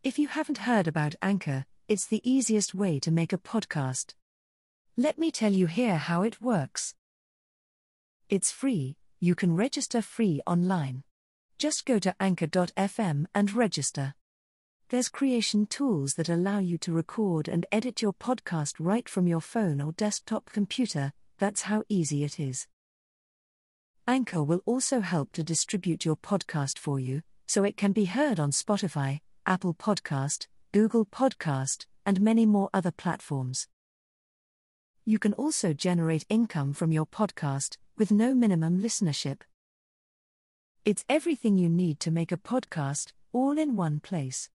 If 0.05 0.21
you 0.21 0.29
haven't 0.29 0.59
heard 0.59 0.87
about 0.87 1.17
Anchor, 1.21 1.67
it's 1.89 2.07
the 2.07 2.23
easiest 2.23 2.77
way 2.77 3.01
to 3.01 3.11
make 3.11 3.33
a 3.33 3.39
podcast. 3.39 4.15
Let 4.97 5.19
me 5.19 5.33
tell 5.33 5.53
you 5.53 5.67
here 5.67 5.97
how 5.97 6.23
it 6.23 6.41
works. 6.41 6.95
It's 8.29 8.53
free, 8.53 8.97
you 9.19 9.35
can 9.35 9.57
register 9.57 10.01
free 10.01 10.41
online. 10.47 11.03
Just 11.59 11.85
go 11.85 11.99
to 11.99 12.15
Anchor.fm 12.21 13.27
and 13.35 13.53
register. 13.53 14.15
There's 14.91 15.09
creation 15.09 15.67
tools 15.67 16.15
that 16.15 16.29
allow 16.29 16.61
you 16.61 16.79
to 16.79 16.93
record 16.93 17.49
and 17.49 17.67
edit 17.73 18.01
your 18.01 18.13
podcast 18.13 18.75
right 18.79 19.09
from 19.09 19.27
your 19.27 19.41
phone 19.41 19.81
or 19.81 19.91
desktop 19.91 20.51
computer, 20.53 21.15
that's 21.39 21.63
how 21.63 21.83
easy 21.89 22.23
it 22.23 22.39
is. 22.39 22.69
Anchor 24.07 24.43
will 24.43 24.61
also 24.67 25.01
help 25.01 25.33
to 25.33 25.43
distribute 25.43 26.05
your 26.05 26.17
podcast 26.17 26.79
for 26.79 27.01
you, 27.01 27.23
so 27.47 27.65
it 27.65 27.79
can 27.79 27.93
be 27.93 28.05
heard 28.05 28.39
on 28.39 28.51
Spotify, 28.51 29.21
Apple 29.47 29.73
Podcast, 29.73 30.47
Google 30.73 31.07
Podcast, 31.07 31.87
and 32.05 32.21
many 32.21 32.45
more 32.45 32.69
other 32.75 32.91
platforms. 32.91 33.67
You 35.07 35.19
can 35.19 35.33
also 35.33 35.73
generate 35.73 36.27
income 36.29 36.75
from 36.75 36.93
your 36.93 37.07
podcast 37.07 37.79
with 37.97 38.11
no 38.11 38.35
minimum 38.35 38.83
listenership. 38.83 39.41
It's 40.85 41.05
everything 41.09 41.57
you 41.57 41.71
need 41.71 41.99
to 42.01 42.11
make 42.11 42.31
a 42.31 42.37
podcast, 42.37 43.13
all 43.33 43.57
in 43.57 43.75
one 43.75 44.01
place. 44.01 44.51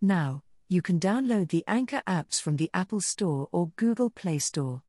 Now, 0.00 0.44
you 0.68 0.82
can 0.82 1.00
download 1.00 1.48
the 1.48 1.64
Anchor 1.66 2.02
apps 2.06 2.40
from 2.40 2.56
the 2.56 2.70
Apple 2.72 3.00
Store 3.00 3.48
or 3.50 3.72
Google 3.74 4.10
Play 4.10 4.38
Store. 4.38 4.82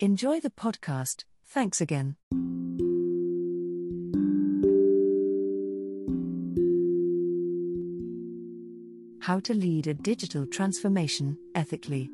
Enjoy 0.00 0.38
the 0.38 0.50
podcast. 0.50 1.24
Thanks 1.46 1.80
again. 1.80 2.16
How 9.26 9.40
to 9.40 9.54
lead 9.54 9.88
a 9.88 9.94
digital 9.94 10.46
transformation 10.46 11.36
ethically. 11.56 12.08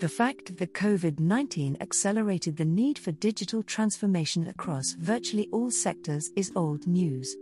The 0.00 0.08
fact 0.08 0.56
that 0.56 0.72
COVID 0.72 1.20
19 1.20 1.76
accelerated 1.78 2.56
the 2.56 2.64
need 2.64 2.98
for 2.98 3.12
digital 3.12 3.62
transformation 3.62 4.48
across 4.48 4.92
virtually 4.92 5.50
all 5.52 5.70
sectors 5.70 6.30
is 6.34 6.50
old 6.56 6.86
news. 6.86 7.36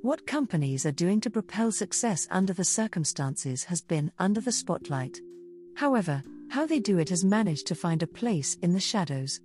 What 0.00 0.26
companies 0.26 0.84
are 0.84 0.90
doing 0.90 1.20
to 1.20 1.30
propel 1.30 1.70
success 1.70 2.26
under 2.32 2.52
the 2.52 2.64
circumstances 2.64 3.62
has 3.62 3.80
been 3.80 4.10
under 4.18 4.40
the 4.40 4.50
spotlight. 4.50 5.20
However, 5.76 6.20
how 6.50 6.66
they 6.66 6.80
do 6.80 6.98
it 6.98 7.10
has 7.10 7.24
managed 7.24 7.68
to 7.68 7.76
find 7.76 8.02
a 8.02 8.08
place 8.08 8.56
in 8.60 8.72
the 8.72 8.80
shadows. 8.80 9.40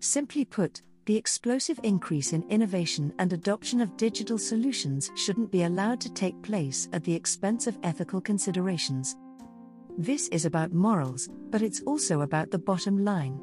Simply 0.00 0.46
put, 0.46 0.80
the 1.06 1.16
explosive 1.16 1.78
increase 1.82 2.32
in 2.32 2.48
innovation 2.48 3.12
and 3.18 3.32
adoption 3.32 3.80
of 3.80 3.96
digital 3.96 4.38
solutions 4.38 5.10
shouldn't 5.16 5.50
be 5.50 5.64
allowed 5.64 6.00
to 6.00 6.12
take 6.12 6.40
place 6.42 6.88
at 6.92 7.04
the 7.04 7.14
expense 7.14 7.66
of 7.66 7.78
ethical 7.82 8.20
considerations. 8.20 9.16
This 9.98 10.28
is 10.28 10.46
about 10.46 10.72
morals, 10.72 11.28
but 11.50 11.62
it's 11.62 11.82
also 11.82 12.22
about 12.22 12.50
the 12.50 12.58
bottom 12.58 13.04
line. 13.04 13.38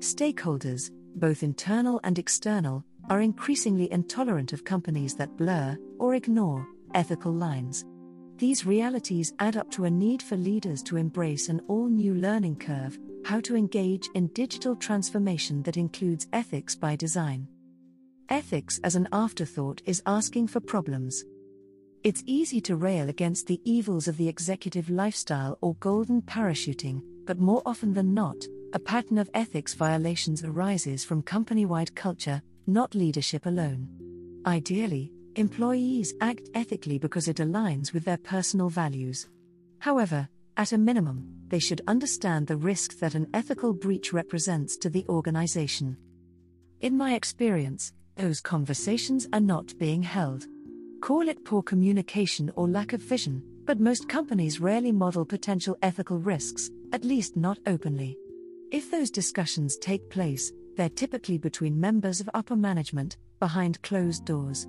Stakeholders, 0.00 0.90
both 1.16 1.42
internal 1.42 1.98
and 2.04 2.18
external, 2.18 2.84
are 3.08 3.22
increasingly 3.22 3.90
intolerant 3.90 4.52
of 4.52 4.64
companies 4.64 5.14
that 5.16 5.36
blur 5.36 5.76
or 5.98 6.14
ignore 6.14 6.66
ethical 6.94 7.32
lines. 7.32 7.84
These 8.38 8.64
realities 8.64 9.32
add 9.40 9.56
up 9.56 9.68
to 9.72 9.84
a 9.84 9.90
need 9.90 10.22
for 10.22 10.36
leaders 10.36 10.80
to 10.84 10.96
embrace 10.96 11.48
an 11.48 11.60
all 11.66 11.88
new 11.88 12.14
learning 12.14 12.56
curve 12.56 12.96
how 13.24 13.40
to 13.40 13.56
engage 13.56 14.08
in 14.14 14.28
digital 14.28 14.76
transformation 14.76 15.62
that 15.64 15.76
includes 15.76 16.28
ethics 16.32 16.76
by 16.76 16.94
design. 16.96 17.48
Ethics 18.28 18.78
as 18.84 18.94
an 18.94 19.08
afterthought 19.12 19.82
is 19.86 20.02
asking 20.06 20.46
for 20.46 20.60
problems. 20.60 21.24
It's 22.04 22.22
easy 22.26 22.60
to 22.62 22.76
rail 22.76 23.08
against 23.08 23.48
the 23.48 23.60
evils 23.64 24.06
of 24.06 24.16
the 24.16 24.28
executive 24.28 24.88
lifestyle 24.88 25.58
or 25.60 25.74
golden 25.80 26.22
parachuting, 26.22 27.02
but 27.26 27.40
more 27.40 27.60
often 27.66 27.92
than 27.92 28.14
not, 28.14 28.36
a 28.72 28.78
pattern 28.78 29.18
of 29.18 29.28
ethics 29.34 29.74
violations 29.74 30.44
arises 30.44 31.04
from 31.04 31.22
company 31.22 31.66
wide 31.66 31.94
culture, 31.94 32.40
not 32.68 32.94
leadership 32.94 33.46
alone. 33.46 33.88
Ideally, 34.46 35.12
employees 35.38 36.14
act 36.20 36.48
ethically 36.54 36.98
because 36.98 37.28
it 37.28 37.36
aligns 37.36 37.92
with 37.92 38.04
their 38.04 38.16
personal 38.18 38.68
values. 38.68 39.28
However, 39.78 40.28
at 40.56 40.72
a 40.72 40.78
minimum, 40.78 41.24
they 41.46 41.60
should 41.60 41.80
understand 41.86 42.46
the 42.46 42.56
risk 42.56 42.98
that 42.98 43.14
an 43.14 43.28
ethical 43.32 43.72
breach 43.72 44.12
represents 44.12 44.76
to 44.78 44.90
the 44.90 45.06
organization. 45.08 45.96
In 46.80 46.96
my 46.96 47.14
experience, 47.14 47.92
those 48.16 48.40
conversations 48.40 49.28
are 49.32 49.40
not 49.40 49.78
being 49.78 50.02
held. 50.02 50.46
Call 51.00 51.28
it 51.28 51.44
poor 51.44 51.62
communication 51.62 52.50
or 52.56 52.68
lack 52.68 52.92
of 52.92 53.00
vision, 53.00 53.40
but 53.64 53.78
most 53.78 54.08
companies 54.08 54.60
rarely 54.60 54.90
model 54.90 55.24
potential 55.24 55.78
ethical 55.82 56.18
risks, 56.18 56.68
at 56.92 57.04
least 57.04 57.36
not 57.36 57.58
openly. 57.66 58.18
If 58.72 58.90
those 58.90 59.10
discussions 59.10 59.76
take 59.76 60.10
place, 60.10 60.52
they're 60.76 60.88
typically 60.88 61.38
between 61.38 61.80
members 61.80 62.20
of 62.20 62.28
upper 62.34 62.56
management, 62.56 63.18
behind 63.38 63.80
closed 63.82 64.24
doors. 64.24 64.66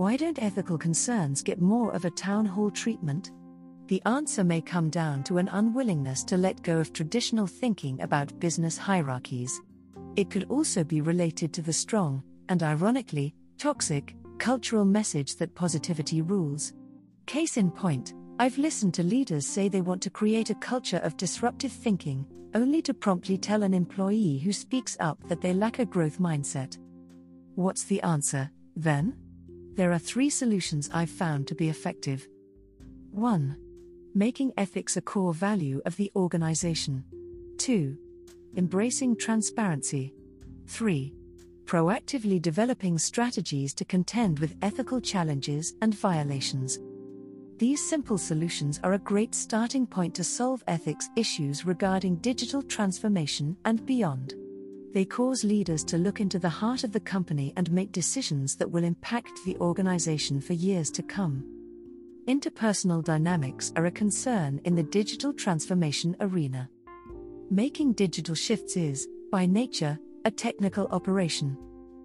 Why 0.00 0.16
don't 0.16 0.42
ethical 0.42 0.78
concerns 0.78 1.42
get 1.42 1.60
more 1.60 1.92
of 1.92 2.06
a 2.06 2.10
town 2.10 2.46
hall 2.46 2.70
treatment? 2.70 3.32
the 3.88 4.00
answer 4.06 4.42
may 4.42 4.62
come 4.62 4.88
down 4.88 5.22
to 5.24 5.36
an 5.36 5.48
unwillingness 5.48 6.24
to 6.24 6.38
let 6.38 6.62
go 6.62 6.78
of 6.78 6.94
traditional 6.94 7.46
thinking 7.46 8.00
about 8.00 8.40
business 8.40 8.78
hierarchies. 8.78 9.60
It 10.16 10.30
could 10.30 10.46
also 10.48 10.84
be 10.84 11.02
related 11.02 11.52
to 11.52 11.60
the 11.60 11.74
strong, 11.74 12.22
and 12.48 12.62
ironically, 12.62 13.34
toxic, 13.58 14.16
cultural 14.38 14.86
message 14.86 15.36
that 15.36 15.54
positivity 15.54 16.22
rules. 16.22 16.72
Case 17.26 17.58
in 17.58 17.70
point, 17.70 18.14
I've 18.38 18.56
listened 18.56 18.94
to 18.94 19.02
leaders 19.02 19.44
say 19.44 19.68
they 19.68 19.82
want 19.82 20.00
to 20.02 20.08
create 20.08 20.48
a 20.48 20.54
culture 20.54 21.02
of 21.02 21.18
disruptive 21.18 21.72
thinking, 21.72 22.24
only 22.54 22.80
to 22.82 22.94
promptly 22.94 23.36
tell 23.36 23.62
an 23.64 23.74
employee 23.74 24.38
who 24.38 24.52
speaks 24.54 24.96
up 24.98 25.18
that 25.28 25.42
they 25.42 25.52
lack 25.52 25.78
a 25.78 25.84
growth 25.84 26.18
mindset. 26.18 26.78
What's 27.54 27.84
the 27.84 28.00
answer, 28.00 28.50
then? 28.76 29.14
There 29.74 29.92
are 29.92 29.98
three 29.98 30.30
solutions 30.30 30.90
I've 30.92 31.10
found 31.10 31.46
to 31.48 31.54
be 31.54 31.68
effective. 31.68 32.28
1 33.12 33.56
making 34.14 34.52
ethics 34.56 34.96
a 34.96 35.00
core 35.00 35.34
value 35.34 35.80
of 35.86 35.96
the 35.96 36.10
organization. 36.16 37.04
2. 37.58 37.96
Embracing 38.56 39.16
transparency. 39.16 40.12
3. 40.66 41.14
Proactively 41.64 42.42
developing 42.42 42.98
strategies 42.98 43.72
to 43.74 43.84
contend 43.84 44.38
with 44.40 44.56
ethical 44.62 45.00
challenges 45.00 45.74
and 45.82 45.94
violations. 45.94 46.80
These 47.58 47.86
simple 47.86 48.18
solutions 48.18 48.80
are 48.82 48.94
a 48.94 48.98
great 48.98 49.34
starting 49.34 49.86
point 49.86 50.14
to 50.16 50.24
solve 50.24 50.64
ethics 50.66 51.08
issues 51.16 51.64
regarding 51.64 52.16
digital 52.16 52.62
transformation 52.62 53.56
and 53.64 53.84
beyond. 53.86 54.34
They 54.92 55.04
cause 55.04 55.44
leaders 55.44 55.84
to 55.84 55.98
look 55.98 56.20
into 56.20 56.38
the 56.38 56.48
heart 56.48 56.84
of 56.84 56.92
the 56.92 57.00
company 57.00 57.52
and 57.56 57.70
make 57.70 57.92
decisions 57.92 58.56
that 58.56 58.70
will 58.70 58.84
impact 58.84 59.44
the 59.44 59.56
organization 59.58 60.40
for 60.40 60.54
years 60.54 60.90
to 60.92 61.02
come 61.02 61.44
interpersonal 62.30 63.02
dynamics 63.02 63.72
are 63.74 63.86
a 63.86 63.90
concern 63.90 64.60
in 64.64 64.76
the 64.76 64.84
digital 64.84 65.32
transformation 65.32 66.16
arena. 66.20 66.70
Making 67.50 67.92
digital 67.94 68.36
shifts 68.36 68.76
is, 68.76 69.08
by 69.32 69.46
nature, 69.46 69.98
a 70.24 70.30
technical 70.30 70.86
operation. 70.92 71.58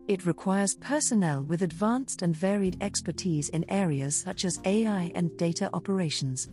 It 0.07 0.25
requires 0.25 0.75
personnel 0.75 1.43
with 1.43 1.61
advanced 1.61 2.23
and 2.23 2.35
varied 2.35 2.77
expertise 2.81 3.49
in 3.49 3.69
areas 3.69 4.15
such 4.15 4.45
as 4.45 4.59
AI 4.65 5.11
and 5.13 5.35
data 5.37 5.69
operations. 5.73 6.49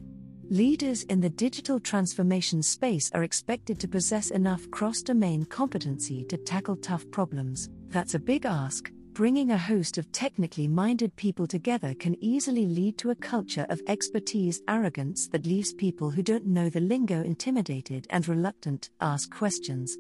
Leaders 0.53 1.05
in 1.05 1.19
the 1.19 1.31
digital 1.31 1.81
transformation 1.81 2.63
space 2.63 3.11
are 3.15 3.23
expected 3.23 3.81
to 3.81 3.89
possess 3.89 4.31
enough 4.31 4.71
cross 4.71 5.01
domain 5.01 5.47
competency 5.47 6.25
to 6.25 6.37
tackle 6.37 6.77
tough 6.77 7.11
problems. 7.11 7.71
That's 7.89 8.17
a 8.17 8.19
big 8.19 8.45
ask. 8.45 8.93
Bringing 9.15 9.53
a 9.53 9.57
host 9.57 9.97
of 9.97 10.13
technically 10.13 10.69
minded 10.69 11.17
people 11.17 11.47
together 11.47 11.95
can 11.95 12.23
easily 12.23 12.67
lead 12.67 12.99
to 12.99 13.13
a 13.13 13.15
culture 13.15 13.65
of 13.71 13.81
expertise 13.87 14.61
arrogance 14.69 15.27
that 15.29 15.47
leaves 15.47 15.73
people 15.73 16.11
who 16.11 16.23
don't 16.23 16.45
know 16.45 16.69
the 16.69 16.81
lingo 16.81 17.23
intimidated 17.23 18.07
and 18.11 18.29
reluctant 18.29 18.83
to 18.83 18.91
ask 19.01 19.35
questions. 19.35 19.97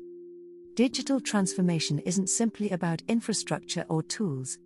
Digital 0.74 1.18
transformation 1.18 1.98
isn't 2.00 2.28
simply 2.28 2.68
about 2.68 3.00
infrastructure 3.08 3.86
or 3.88 4.02
tools. 4.02 4.58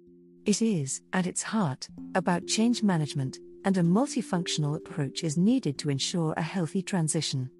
It 0.46 0.62
is, 0.62 1.00
at 1.12 1.28
its 1.28 1.44
heart, 1.44 1.88
about 2.16 2.48
change 2.48 2.82
management, 2.82 3.38
and 3.66 3.76
a 3.76 3.82
multifunctional 3.82 4.76
approach 4.76 5.24
is 5.24 5.36
needed 5.36 5.76
to 5.76 5.90
ensure 5.90 6.32
a 6.36 6.42
healthy 6.42 6.80
transition. 6.80 7.50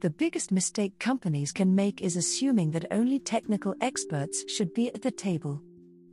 The 0.00 0.10
biggest 0.10 0.50
mistake 0.50 0.98
companies 0.98 1.52
can 1.52 1.72
make 1.72 2.02
is 2.02 2.16
assuming 2.16 2.72
that 2.72 2.86
only 2.90 3.20
technical 3.20 3.76
experts 3.80 4.44
should 4.50 4.74
be 4.74 4.88
at 4.88 5.02
the 5.02 5.12
table. 5.12 5.62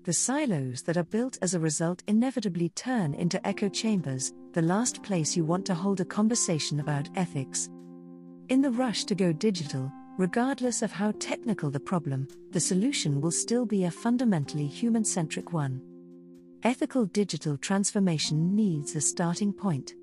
The 0.03 0.13
silos 0.13 0.83
that 0.83 0.97
are 0.97 1.03
built 1.03 1.39
as 1.41 1.55
a 1.55 1.59
result 1.59 2.03
inevitably 2.07 2.69
turn 2.69 3.15
into 3.15 3.45
echo 3.45 3.69
chambers, 3.69 4.31
the 4.53 4.61
last 4.61 5.01
place 5.01 5.35
you 5.35 5.43
want 5.43 5.65
to 5.65 5.73
hold 5.73 5.99
a 5.99 6.05
conversation 6.05 6.79
about 6.79 7.09
ethics. 7.15 7.69
In 8.49 8.61
the 8.61 8.71
rush 8.71 9.03
to 9.05 9.15
go 9.15 9.33
digital, 9.33 9.91
regardless 10.19 10.83
of 10.83 10.91
how 10.91 11.11
technical 11.17 11.71
the 11.71 11.79
problem, 11.79 12.27
the 12.51 12.59
solution 12.59 13.19
will 13.19 13.31
still 13.31 13.65
be 13.65 13.85
a 13.85 13.91
fundamentally 13.91 14.67
human 14.67 15.03
centric 15.03 15.53
one. 15.53 15.81
Ethical 16.63 17.05
digital 17.05 17.55
transformation 17.55 18.53
needs 18.53 18.93
a 18.93 18.99
starting 18.99 19.53
point. 19.53 19.95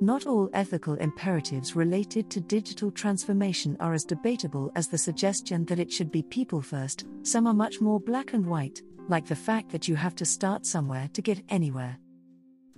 Not 0.00 0.26
all 0.26 0.48
ethical 0.54 0.94
imperatives 0.94 1.76
related 1.76 2.30
to 2.30 2.40
digital 2.40 2.90
transformation 2.90 3.76
are 3.80 3.92
as 3.92 4.04
debatable 4.04 4.72
as 4.76 4.88
the 4.88 4.96
suggestion 4.96 5.66
that 5.66 5.78
it 5.78 5.92
should 5.92 6.10
be 6.10 6.22
people 6.22 6.62
first, 6.62 7.04
some 7.22 7.46
are 7.46 7.52
much 7.52 7.82
more 7.82 8.00
black 8.00 8.32
and 8.32 8.46
white, 8.46 8.80
like 9.08 9.26
the 9.26 9.36
fact 9.36 9.68
that 9.72 9.86
you 9.86 9.94
have 9.94 10.14
to 10.14 10.24
start 10.24 10.64
somewhere 10.64 11.10
to 11.12 11.20
get 11.20 11.44
anywhere. 11.50 11.98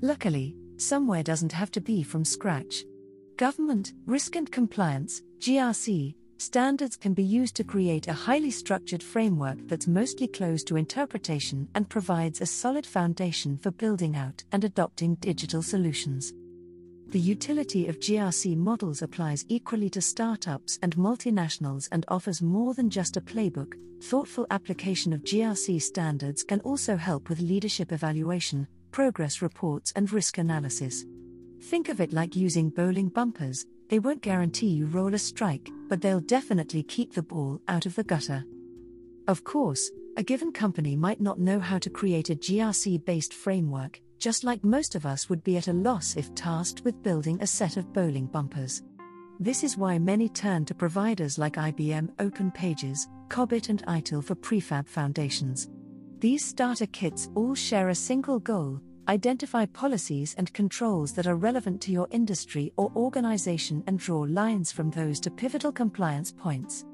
Luckily, 0.00 0.56
somewhere 0.76 1.22
doesn't 1.22 1.52
have 1.52 1.70
to 1.70 1.80
be 1.80 2.02
from 2.02 2.24
scratch. 2.24 2.84
Governance, 3.36 3.92
risk 4.06 4.34
and 4.34 4.50
compliance, 4.50 5.22
GRC, 5.38 6.16
Standards 6.38 6.96
can 6.96 7.14
be 7.14 7.22
used 7.22 7.56
to 7.56 7.64
create 7.64 8.08
a 8.08 8.12
highly 8.12 8.50
structured 8.50 9.02
framework 9.02 9.56
that's 9.68 9.86
mostly 9.86 10.28
closed 10.28 10.66
to 10.66 10.76
interpretation 10.76 11.66
and 11.74 11.88
provides 11.88 12.40
a 12.42 12.46
solid 12.46 12.84
foundation 12.84 13.56
for 13.56 13.70
building 13.70 14.16
out 14.16 14.44
and 14.52 14.62
adopting 14.62 15.14
digital 15.16 15.62
solutions. 15.62 16.34
The 17.08 17.20
utility 17.20 17.86
of 17.86 18.00
GRC 18.00 18.54
models 18.56 19.00
applies 19.00 19.46
equally 19.48 19.88
to 19.90 20.02
startups 20.02 20.78
and 20.82 20.94
multinationals 20.96 21.88
and 21.90 22.04
offers 22.08 22.42
more 22.42 22.74
than 22.74 22.90
just 22.90 23.16
a 23.16 23.20
playbook. 23.22 23.74
Thoughtful 24.02 24.46
application 24.50 25.14
of 25.14 25.22
GRC 25.22 25.80
standards 25.80 26.42
can 26.42 26.60
also 26.60 26.96
help 26.96 27.30
with 27.30 27.40
leadership 27.40 27.92
evaluation, 27.92 28.66
progress 28.90 29.40
reports, 29.40 29.92
and 29.96 30.12
risk 30.12 30.36
analysis. 30.36 31.06
Think 31.62 31.88
of 31.88 32.00
it 32.02 32.12
like 32.12 32.36
using 32.36 32.68
bowling 32.68 33.08
bumpers, 33.08 33.64
they 33.88 34.00
won't 34.00 34.20
guarantee 34.20 34.68
you 34.68 34.86
roll 34.86 35.14
a 35.14 35.18
strike, 35.18 35.70
but 35.88 36.00
they'll 36.00 36.20
definitely 36.20 36.82
keep 36.82 37.12
the 37.12 37.22
ball 37.22 37.60
out 37.68 37.86
of 37.86 37.94
the 37.94 38.04
gutter. 38.04 38.44
Of 39.28 39.44
course, 39.44 39.90
a 40.16 40.22
given 40.22 40.52
company 40.52 40.96
might 40.96 41.20
not 41.20 41.38
know 41.38 41.60
how 41.60 41.78
to 41.78 41.90
create 41.90 42.30
a 42.30 42.36
GRC 42.36 43.04
based 43.04 43.34
framework, 43.34 44.00
just 44.18 44.44
like 44.44 44.64
most 44.64 44.94
of 44.94 45.04
us 45.04 45.28
would 45.28 45.44
be 45.44 45.56
at 45.56 45.68
a 45.68 45.72
loss 45.72 46.16
if 46.16 46.34
tasked 46.34 46.82
with 46.84 47.02
building 47.02 47.40
a 47.42 47.46
set 47.46 47.76
of 47.76 47.92
bowling 47.92 48.26
bumpers. 48.26 48.82
This 49.38 49.62
is 49.62 49.76
why 49.76 49.98
many 49.98 50.30
turn 50.30 50.64
to 50.64 50.74
providers 50.74 51.36
like 51.38 51.56
IBM 51.56 52.10
Open 52.18 52.50
Pages, 52.50 53.08
Cobit, 53.28 53.68
and 53.68 53.84
ITIL 53.86 54.24
for 54.24 54.34
prefab 54.34 54.88
foundations. 54.88 55.68
These 56.20 56.44
starter 56.44 56.86
kits 56.86 57.28
all 57.34 57.54
share 57.54 57.90
a 57.90 57.94
single 57.94 58.38
goal 58.38 58.80
identify 59.08 59.66
policies 59.66 60.34
and 60.38 60.52
controls 60.52 61.12
that 61.12 61.26
are 61.26 61.36
relevant 61.36 61.80
to 61.82 61.92
your 61.92 62.08
industry 62.10 62.72
or 62.76 62.90
organization 62.96 63.82
and 63.86 63.98
draw 63.98 64.20
lines 64.20 64.72
from 64.72 64.90
those 64.90 65.20
to 65.20 65.30
pivotal 65.30 65.72
compliance 65.72 66.32
points. 66.32 66.84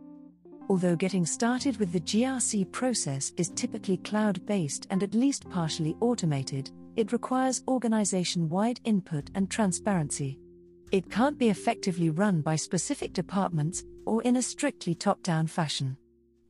Although 0.69 0.97
getting 0.97 1.27
started 1.27 1.77
with 1.79 1.93
the 1.93 2.01
GRC 2.01 2.71
process 2.73 3.33
is 3.37 3.51
typically 3.51 3.97
cloud 3.99 4.45
based 4.47 4.87
and 4.91 5.03
at 5.03 5.15
least 5.15 5.49
partially 5.51 5.97
automated, 6.01 6.71
it 6.97 7.13
requires 7.13 7.63
organization 7.69 8.49
wide 8.49 8.81
input 8.85 9.31
and 9.35 9.51
transparency. 9.51 10.39
It 10.91 11.11
can't 11.11 11.39
be 11.39 11.49
effectively 11.49 12.11
run 12.11 12.43
by 12.43 12.57
specific 12.57 13.13
departments 13.13 13.85
or 14.05 14.23
in 14.23 14.37
a 14.37 14.43
strictly 14.43 14.95
top 14.95 15.23
down 15.23 15.47
fashion. 15.47 15.97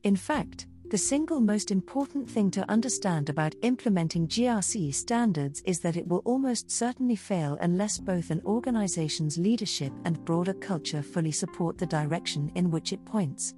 In 0.03 0.17
fact, 0.17 0.67
the 0.93 0.97
single 0.99 1.41
most 1.41 1.71
important 1.71 2.29
thing 2.29 2.51
to 2.51 2.69
understand 2.69 3.27
about 3.27 3.55
implementing 3.63 4.27
GRC 4.27 4.93
standards 4.93 5.63
is 5.65 5.79
that 5.79 5.97
it 5.97 6.07
will 6.07 6.21
almost 6.23 6.69
certainly 6.69 7.15
fail 7.15 7.57
unless 7.61 7.97
both 7.97 8.29
an 8.29 8.39
organization's 8.45 9.39
leadership 9.39 9.91
and 10.05 10.23
broader 10.23 10.53
culture 10.53 11.01
fully 11.01 11.31
support 11.31 11.79
the 11.79 11.85
direction 11.87 12.51
in 12.53 12.69
which 12.69 12.93
it 12.93 13.03
points. 13.05 13.55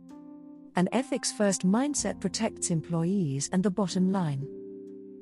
An 0.78 0.88
ethics 0.94 1.34
first 1.34 1.68
mindset 1.68 2.22
protects 2.22 2.72
employees 2.72 3.50
and 3.52 3.62
the 3.62 3.70
bottom 3.70 4.14
line. 4.14 4.48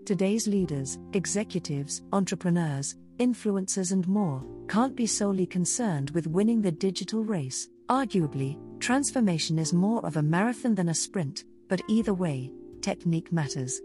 Today's 0.06 0.45
leaders, 0.45 0.99
executives, 1.13 2.04
entrepreneurs, 2.13 2.95
influencers, 3.17 3.91
and 3.91 4.08
more 4.08 4.45
can't 4.67 4.95
be 4.95 5.08
solely 5.08 5.47
concerned 5.47 6.12
with 6.12 6.28
winning 6.28 6.62
the 6.62 6.71
digital 6.71 7.23
race. 7.23 7.69
Arguably, 7.89 8.60
transformation 8.80 9.58
is 9.58 9.73
more 9.73 10.06
of 10.06 10.17
a 10.17 10.21
marathon 10.21 10.76
than 10.76 10.89
a 10.89 10.93
sprint, 10.93 11.43
but 11.67 11.82
either 11.88 12.13
way, 12.13 12.52
technique 12.82 13.32
matters. 13.32 13.82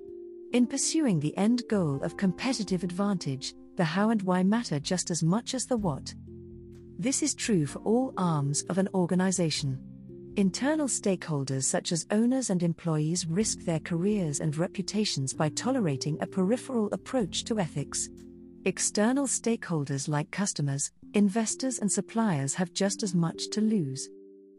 In 0.52 0.66
pursuing 0.66 1.20
the 1.20 1.36
end 1.36 1.62
goal 1.68 2.02
of 2.02 2.16
competitive 2.16 2.82
advantage, 2.82 3.54
the 3.76 3.84
how 3.84 4.10
and 4.10 4.22
why 4.22 4.42
matter 4.42 4.80
just 4.80 5.10
as 5.10 5.22
much 5.22 5.54
as 5.54 5.66
the 5.66 5.76
what. 5.76 6.14
This 6.98 7.22
is 7.22 7.34
true 7.34 7.64
for 7.64 7.78
all 7.80 8.12
arms 8.16 8.62
of 8.70 8.78
an 8.78 8.88
organization. 8.94 9.78
Internal 10.36 10.88
stakeholders 10.88 11.64
such 11.64 11.92
as 11.92 12.06
owners 12.10 12.50
and 12.50 12.62
employees 12.62 13.26
risk 13.26 13.60
their 13.60 13.80
careers 13.80 14.40
and 14.40 14.56
reputations 14.56 15.32
by 15.34 15.48
tolerating 15.50 16.16
a 16.20 16.26
peripheral 16.26 16.88
approach 16.92 17.44
to 17.44 17.58
ethics. 17.58 18.08
External 18.64 19.26
stakeholders 19.26 20.08
like 20.08 20.30
customers, 20.30 20.90
investors, 21.14 21.78
and 21.78 21.90
suppliers 21.90 22.54
have 22.54 22.72
just 22.72 23.02
as 23.02 23.14
much 23.14 23.48
to 23.50 23.60
lose. 23.60 24.08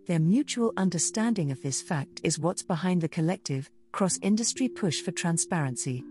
Their 0.10 0.18
mutual 0.18 0.74
understanding 0.76 1.52
of 1.52 1.62
this 1.62 1.84
fact 1.84 2.20
is 2.24 2.40
what's 2.40 2.64
behind 2.64 3.00
the 3.00 3.08
collective, 3.08 3.70
cross 3.92 4.18
industry 4.24 4.68
push 4.68 5.02
for 5.02 5.12
transparency. 5.12 6.04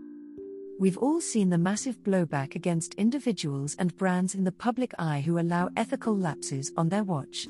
We've 0.79 0.97
all 0.97 1.19
seen 1.19 1.49
the 1.49 1.57
massive 1.57 2.01
blowback 2.01 2.55
against 2.55 2.93
individuals 2.93 3.75
and 3.77 3.97
brands 3.97 4.35
in 4.35 4.45
the 4.45 4.53
public 4.53 4.93
eye 4.97 5.19
who 5.19 5.37
allow 5.37 5.67
ethical 5.75 6.15
lapses 6.15 6.71
on 6.77 6.87
their 6.87 7.03
watch. 7.03 7.49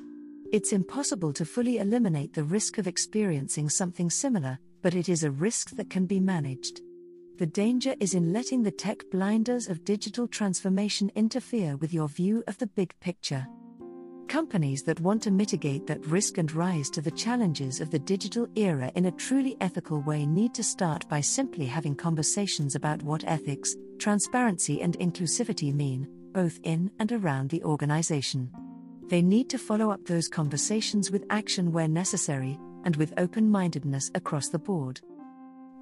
It's 0.51 0.73
impossible 0.73 1.33
to 1.33 1.45
fully 1.45 1.77
eliminate 1.77 2.33
the 2.33 2.43
risk 2.43 2.79
of 2.79 2.87
experiencing 2.87 3.69
something 3.69 4.09
similar, 4.09 4.57
but 4.81 4.95
it 4.95 5.07
is 5.07 5.23
a 5.23 5.29
risk 5.29 5.75
that 5.75 5.91
can 5.91 6.07
be 6.07 6.19
managed. 6.19 6.81
The 7.37 7.45
danger 7.45 7.93
is 7.99 8.15
in 8.15 8.33
letting 8.33 8.63
the 8.63 8.71
tech 8.71 9.03
blinders 9.11 9.67
of 9.69 9.85
digital 9.85 10.27
transformation 10.27 11.11
interfere 11.13 11.77
with 11.77 11.93
your 11.93 12.07
view 12.07 12.43
of 12.47 12.57
the 12.57 12.65
big 12.65 12.99
picture. 13.01 13.45
Companies 14.29 14.83
that 14.83 14.99
want 14.99 15.23
to 15.23 15.31
mitigate 15.31 15.87
that 15.87 16.05
risk 16.05 16.37
and 16.37 16.53
rise 16.53 16.91
to 16.91 17.01
the 17.01 17.09
challenges 17.09 17.81
of 17.81 17.89
the 17.89 17.97
digital 17.97 18.47
era 18.55 18.91
in 18.93 19.05
a 19.05 19.11
truly 19.11 19.57
ethical 19.59 20.01
way 20.01 20.23
need 20.27 20.53
to 20.53 20.63
start 20.63 21.09
by 21.09 21.19
simply 21.19 21.65
having 21.65 21.95
conversations 21.95 22.75
about 22.75 23.01
what 23.01 23.23
ethics, 23.25 23.75
transparency, 23.97 24.83
and 24.83 24.99
inclusivity 24.99 25.73
mean, 25.73 26.07
both 26.31 26.59
in 26.61 26.91
and 26.99 27.11
around 27.11 27.49
the 27.49 27.63
organization. 27.63 28.51
They 29.07 29.23
need 29.23 29.49
to 29.49 29.57
follow 29.57 29.89
up 29.89 30.05
those 30.05 30.27
conversations 30.27 31.09
with 31.09 31.25
action 31.31 31.71
where 31.71 31.87
necessary, 31.87 32.59
and 32.83 32.95
with 32.97 33.15
open 33.17 33.49
mindedness 33.49 34.11
across 34.13 34.49
the 34.49 34.59
board. 34.59 35.01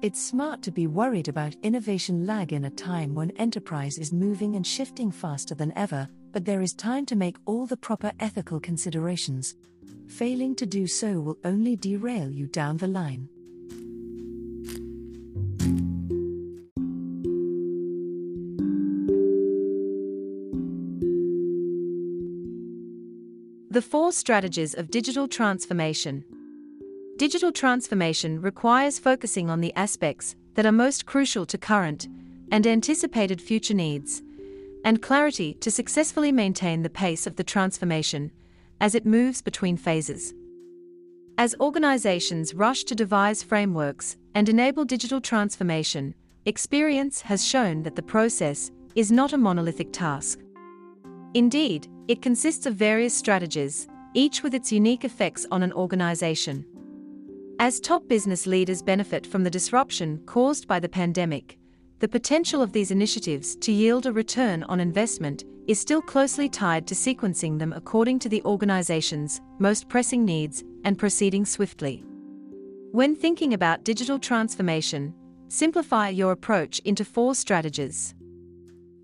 It's 0.00 0.24
smart 0.24 0.62
to 0.62 0.70
be 0.70 0.86
worried 0.86 1.28
about 1.28 1.54
innovation 1.62 2.24
lag 2.24 2.54
in 2.54 2.64
a 2.64 2.70
time 2.70 3.14
when 3.14 3.30
enterprise 3.32 3.98
is 3.98 4.10
moving 4.10 4.56
and 4.56 4.66
shifting 4.66 5.10
faster 5.10 5.54
than 5.54 5.76
ever, 5.76 6.08
but 6.32 6.44
there 6.44 6.60
is 6.60 6.74
time 6.74 7.06
to 7.06 7.16
make 7.16 7.36
all 7.46 7.66
the 7.66 7.76
proper 7.76 8.12
ethical 8.20 8.60
considerations. 8.60 9.54
Failing 10.06 10.54
to 10.56 10.66
do 10.66 10.86
so 10.86 11.20
will 11.20 11.38
only 11.44 11.76
derail 11.76 12.30
you 12.30 12.46
down 12.46 12.76
the 12.78 12.86
line. 12.86 13.28
The 23.70 23.82
four 23.82 24.12
strategies 24.12 24.74
of 24.74 24.90
digital 24.90 25.28
transformation. 25.28 26.24
Digital 27.16 27.52
transformation 27.52 28.40
requires 28.40 28.98
focusing 28.98 29.50
on 29.50 29.60
the 29.60 29.74
aspects 29.74 30.34
that 30.54 30.66
are 30.66 30.72
most 30.72 31.04
crucial 31.04 31.44
to 31.46 31.58
current 31.58 32.08
and 32.50 32.66
anticipated 32.66 33.40
future 33.40 33.74
needs, 33.74 34.22
and 34.88 35.02
clarity 35.02 35.52
to 35.52 35.70
successfully 35.70 36.32
maintain 36.32 36.82
the 36.82 36.88
pace 36.88 37.26
of 37.26 37.36
the 37.36 37.44
transformation 37.44 38.32
as 38.80 38.94
it 38.94 39.04
moves 39.04 39.42
between 39.42 39.76
phases. 39.76 40.32
As 41.36 41.54
organizations 41.60 42.54
rush 42.54 42.84
to 42.84 42.94
devise 42.94 43.42
frameworks 43.42 44.16
and 44.34 44.48
enable 44.48 44.86
digital 44.86 45.20
transformation, 45.20 46.14
experience 46.46 47.20
has 47.20 47.44
shown 47.44 47.82
that 47.82 47.96
the 47.96 48.02
process 48.14 48.70
is 48.94 49.12
not 49.12 49.34
a 49.34 49.36
monolithic 49.36 49.92
task. 49.92 50.40
Indeed, 51.34 51.86
it 52.08 52.22
consists 52.22 52.64
of 52.64 52.74
various 52.74 53.12
strategies, 53.12 53.88
each 54.14 54.42
with 54.42 54.54
its 54.54 54.72
unique 54.72 55.04
effects 55.04 55.44
on 55.50 55.62
an 55.62 55.74
organization. 55.74 56.64
As 57.58 57.78
top 57.78 58.08
business 58.08 58.46
leaders 58.46 58.80
benefit 58.80 59.26
from 59.26 59.44
the 59.44 59.50
disruption 59.50 60.22
caused 60.24 60.66
by 60.66 60.80
the 60.80 60.88
pandemic, 60.88 61.57
the 62.00 62.08
potential 62.08 62.62
of 62.62 62.72
these 62.72 62.90
initiatives 62.90 63.56
to 63.56 63.72
yield 63.72 64.06
a 64.06 64.12
return 64.12 64.62
on 64.64 64.78
investment 64.78 65.44
is 65.66 65.80
still 65.80 66.00
closely 66.00 66.48
tied 66.48 66.86
to 66.86 66.94
sequencing 66.94 67.58
them 67.58 67.72
according 67.72 68.18
to 68.20 68.28
the 68.28 68.42
organization's 68.44 69.40
most 69.58 69.88
pressing 69.88 70.24
needs 70.24 70.62
and 70.84 70.98
proceeding 70.98 71.44
swiftly. 71.44 72.04
When 72.92 73.16
thinking 73.16 73.52
about 73.52 73.84
digital 73.84 74.18
transformation, 74.18 75.12
simplify 75.48 76.08
your 76.08 76.32
approach 76.32 76.78
into 76.80 77.04
four 77.04 77.34
strategies. 77.34 78.14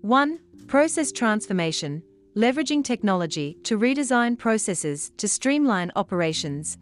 1. 0.01 0.39
Process 0.67 1.11
transformation, 1.11 2.01
leveraging 2.35 2.83
technology 2.83 3.57
to 3.63 3.77
redesign 3.77 4.37
processes 4.37 5.11
to 5.17 5.27
streamline 5.27 5.91
operations 5.95 6.77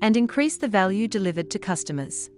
and 0.00 0.16
increase 0.16 0.56
the 0.56 0.68
value 0.68 1.08
delivered 1.08 1.50
to 1.50 1.58
customers. 1.58 2.30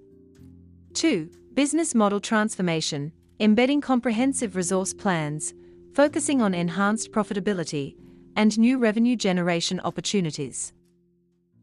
2. 0.94 1.30
Business 1.54 1.96
model 1.96 2.20
transformation, 2.20 3.10
embedding 3.40 3.80
comprehensive 3.80 4.54
resource 4.54 4.94
plans, 4.94 5.52
focusing 5.94 6.40
on 6.40 6.54
enhanced 6.54 7.10
profitability 7.10 7.96
and 8.36 8.56
new 8.56 8.78
revenue 8.78 9.16
generation 9.16 9.80
opportunities. 9.80 10.72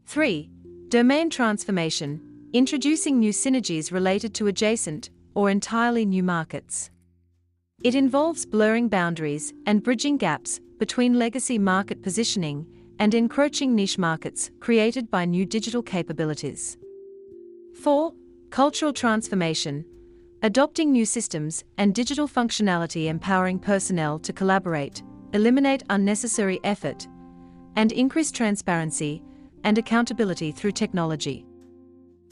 3. 0.06 0.50
Domain 0.90 1.30
transformation, 1.30 2.22
introducing 2.52 3.18
new 3.18 3.32
synergies 3.32 3.90
related 3.90 4.34
to 4.36 4.48
adjacent 4.48 5.10
or 5.36 5.50
entirely 5.50 6.06
new 6.06 6.22
markets. 6.22 6.92
It 7.82 7.96
involves 7.96 8.46
blurring 8.46 8.90
boundaries 8.90 9.54
and 9.66 9.82
bridging 9.82 10.18
gaps 10.18 10.60
between 10.80 11.18
legacy 11.18 11.58
market 11.58 12.04
positioning 12.04 12.68
and 13.00 13.14
encroaching 13.14 13.74
niche 13.74 13.98
markets 13.98 14.52
created 14.60 15.10
by 15.10 15.24
new 15.24 15.46
digital 15.46 15.82
capabilities. 15.82 16.78
4. 17.82 18.12
Cultural 18.58 18.92
transformation, 18.92 19.86
adopting 20.42 20.92
new 20.92 21.06
systems 21.06 21.64
and 21.78 21.94
digital 21.94 22.28
functionality 22.28 23.06
empowering 23.06 23.60
personnel 23.60 24.18
to 24.18 24.34
collaborate, 24.34 25.04
eliminate 25.34 25.84
unnecessary 25.92 26.60
effort, 26.64 27.08
and 27.76 27.92
increase 27.92 28.32
transparency 28.32 29.22
and 29.64 29.78
accountability 29.78 30.52
through 30.52 30.72
technology. 30.72 31.46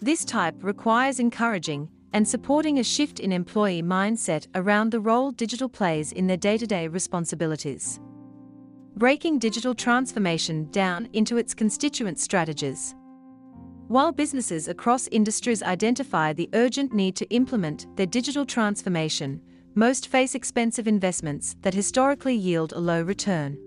This 0.01 0.25
type 0.25 0.55
requires 0.63 1.19
encouraging 1.19 1.89
and 2.13 2.27
supporting 2.27 2.79
a 2.79 2.83
shift 2.83 3.19
in 3.19 3.31
employee 3.31 3.83
mindset 3.83 4.47
around 4.55 4.91
the 4.91 5.01
role 5.01 5.29
digital 5.29 5.69
plays 5.69 6.11
in 6.11 6.25
their 6.25 6.37
day 6.37 6.57
to 6.57 6.65
day 6.65 6.87
responsibilities. 6.87 7.99
Breaking 8.95 9.37
digital 9.37 9.75
transformation 9.75 10.71
down 10.71 11.07
into 11.13 11.37
its 11.37 11.53
constituent 11.53 12.17
strategies. 12.17 12.95
While 13.87 14.11
businesses 14.11 14.67
across 14.67 15.07
industries 15.09 15.61
identify 15.61 16.33
the 16.33 16.49
urgent 16.53 16.91
need 16.91 17.15
to 17.17 17.29
implement 17.29 17.85
their 17.95 18.07
digital 18.07 18.43
transformation, 18.43 19.39
most 19.75 20.07
face 20.07 20.33
expensive 20.33 20.87
investments 20.87 21.55
that 21.61 21.75
historically 21.75 22.35
yield 22.35 22.73
a 22.73 22.79
low 22.79 23.03
return. 23.03 23.59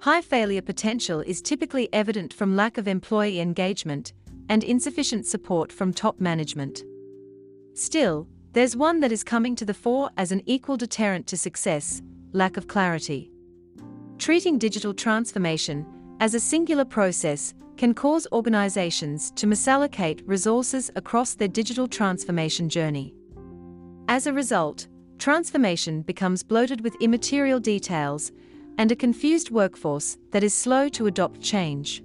High 0.00 0.20
failure 0.20 0.60
potential 0.60 1.20
is 1.20 1.40
typically 1.40 1.88
evident 1.94 2.34
from 2.34 2.56
lack 2.56 2.76
of 2.76 2.86
employee 2.86 3.40
engagement 3.40 4.12
and 4.50 4.62
insufficient 4.62 5.24
support 5.24 5.72
from 5.72 5.94
top 5.94 6.20
management. 6.20 6.82
Still, 7.72 8.28
there's 8.52 8.76
one 8.76 9.00
that 9.00 9.12
is 9.12 9.24
coming 9.24 9.56
to 9.56 9.64
the 9.64 9.72
fore 9.72 10.10
as 10.18 10.30
an 10.30 10.42
equal 10.44 10.76
deterrent 10.76 11.26
to 11.28 11.38
success 11.38 12.02
lack 12.32 12.58
of 12.58 12.68
clarity. 12.68 13.30
Treating 14.18 14.58
digital 14.58 14.92
transformation 14.92 15.86
as 16.20 16.34
a 16.34 16.40
singular 16.40 16.84
process 16.84 17.54
can 17.76 17.94
cause 17.94 18.26
organizations 18.32 19.30
to 19.32 19.46
misallocate 19.46 20.22
resources 20.26 20.90
across 20.96 21.34
their 21.34 21.48
digital 21.48 21.88
transformation 21.88 22.68
journey. 22.68 23.14
As 24.08 24.26
a 24.26 24.32
result, 24.32 24.88
transformation 25.18 26.02
becomes 26.02 26.42
bloated 26.42 26.80
with 26.80 26.96
immaterial 27.00 27.60
details 27.60 28.32
and 28.78 28.90
a 28.90 28.96
confused 28.96 29.50
workforce 29.50 30.18
that 30.30 30.42
is 30.42 30.54
slow 30.54 30.88
to 30.90 31.06
adopt 31.06 31.40
change. 31.40 32.02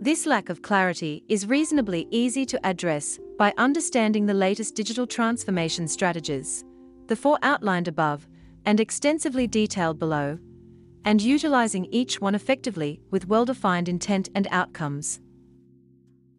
This 0.00 0.26
lack 0.26 0.48
of 0.48 0.62
clarity 0.62 1.24
is 1.28 1.46
reasonably 1.46 2.06
easy 2.10 2.44
to 2.46 2.66
address 2.66 3.18
by 3.38 3.52
understanding 3.56 4.26
the 4.26 4.34
latest 4.34 4.74
digital 4.74 5.06
transformation 5.06 5.88
strategies, 5.88 6.64
the 7.06 7.16
four 7.16 7.38
outlined 7.42 7.88
above 7.88 8.28
and 8.66 8.80
extensively 8.80 9.46
detailed 9.46 9.98
below, 9.98 10.38
and 11.04 11.20
utilizing 11.20 11.86
each 11.86 12.20
one 12.20 12.34
effectively 12.34 13.00
with 13.10 13.28
well 13.28 13.44
defined 13.44 13.88
intent 13.88 14.28
and 14.34 14.46
outcomes. 14.50 15.20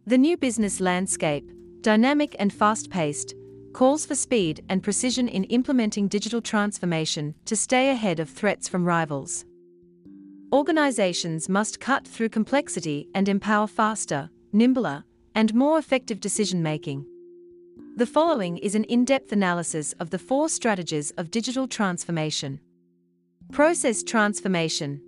The 0.06 0.18
new 0.18 0.38
business 0.38 0.80
landscape, 0.80 1.50
dynamic 1.82 2.36
and 2.40 2.54
fast 2.54 2.90
paced, 2.90 3.34
calls 3.74 4.06
for 4.06 4.16
speed 4.16 4.64
and 4.70 4.82
precision 4.82 5.28
in 5.28 5.44
implementing 5.46 6.08
digital 6.08 6.42
transformation 6.42 7.36
to 7.46 7.56
stay 7.56 7.90
ahead 7.90 8.20
of 8.20 8.30
threats 8.30 8.68
from 8.68 8.86
rivals. 8.86 9.46
Organizations 10.54 11.50
must 11.50 11.80
cut 11.80 12.08
through 12.08 12.30
complexity 12.30 13.10
and 13.14 13.28
empower 13.28 13.68
faster, 13.68 14.30
nimbler, 14.54 15.04
and 15.36 15.54
more 15.54 15.78
effective 15.78 16.22
decision 16.22 16.64
making. 16.64 17.06
The 17.98 18.06
following 18.06 18.58
is 18.58 18.76
an 18.76 18.86
in 18.86 19.06
depth 19.06 19.32
analysis 19.32 19.94
of 20.00 20.10
the 20.10 20.20
four 20.20 20.48
strategies 20.50 21.12
of 21.12 21.32
digital 21.32 21.68
transformation. 21.68 22.60
Process 23.56 24.04
transformation. 24.04 25.00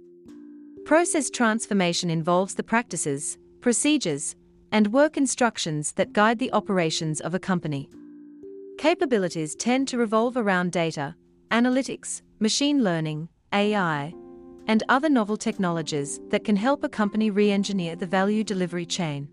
Process 0.85 1.29
transformation 1.29 2.09
involves 2.09 2.55
the 2.55 2.63
practices, 2.63 3.37
procedures, 3.59 4.37
and 4.71 4.93
work 4.93 5.17
instructions 5.17 5.91
that 5.91 6.13
guide 6.13 6.39
the 6.39 6.53
operations 6.53 7.19
of 7.19 7.33
a 7.33 7.39
company. 7.39 7.89
Capabilities 8.77 9.53
tend 9.53 9.89
to 9.89 9.97
revolve 9.97 10.37
around 10.37 10.71
data, 10.71 11.13
analytics, 11.51 12.21
machine 12.39 12.85
learning, 12.85 13.27
AI, 13.51 14.13
and 14.67 14.81
other 14.87 15.09
novel 15.09 15.35
technologies 15.35 16.21
that 16.29 16.45
can 16.45 16.55
help 16.55 16.85
a 16.85 16.89
company 16.89 17.29
re 17.29 17.51
engineer 17.51 17.97
the 17.97 18.07
value 18.07 18.45
delivery 18.45 18.85
chain. 18.85 19.27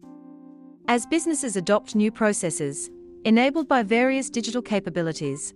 As 0.88 1.06
businesses 1.06 1.54
adopt 1.54 1.94
new 1.94 2.10
processes, 2.10 2.90
enabled 3.24 3.68
by 3.68 3.84
various 3.84 4.28
digital 4.28 4.60
capabilities 4.60 5.54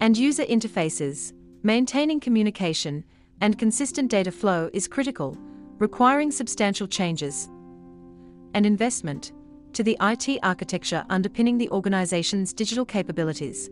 and 0.00 0.16
user 0.16 0.44
interfaces, 0.44 1.34
Maintaining 1.66 2.20
communication 2.20 3.02
and 3.40 3.58
consistent 3.58 4.10
data 4.10 4.30
flow 4.30 4.68
is 4.74 4.86
critical, 4.86 5.34
requiring 5.78 6.30
substantial 6.30 6.86
changes 6.86 7.48
and 8.52 8.66
investment 8.66 9.32
to 9.72 9.82
the 9.82 9.96
IT 10.02 10.40
architecture 10.42 11.06
underpinning 11.08 11.56
the 11.56 11.70
organization's 11.70 12.52
digital 12.52 12.84
capabilities. 12.84 13.70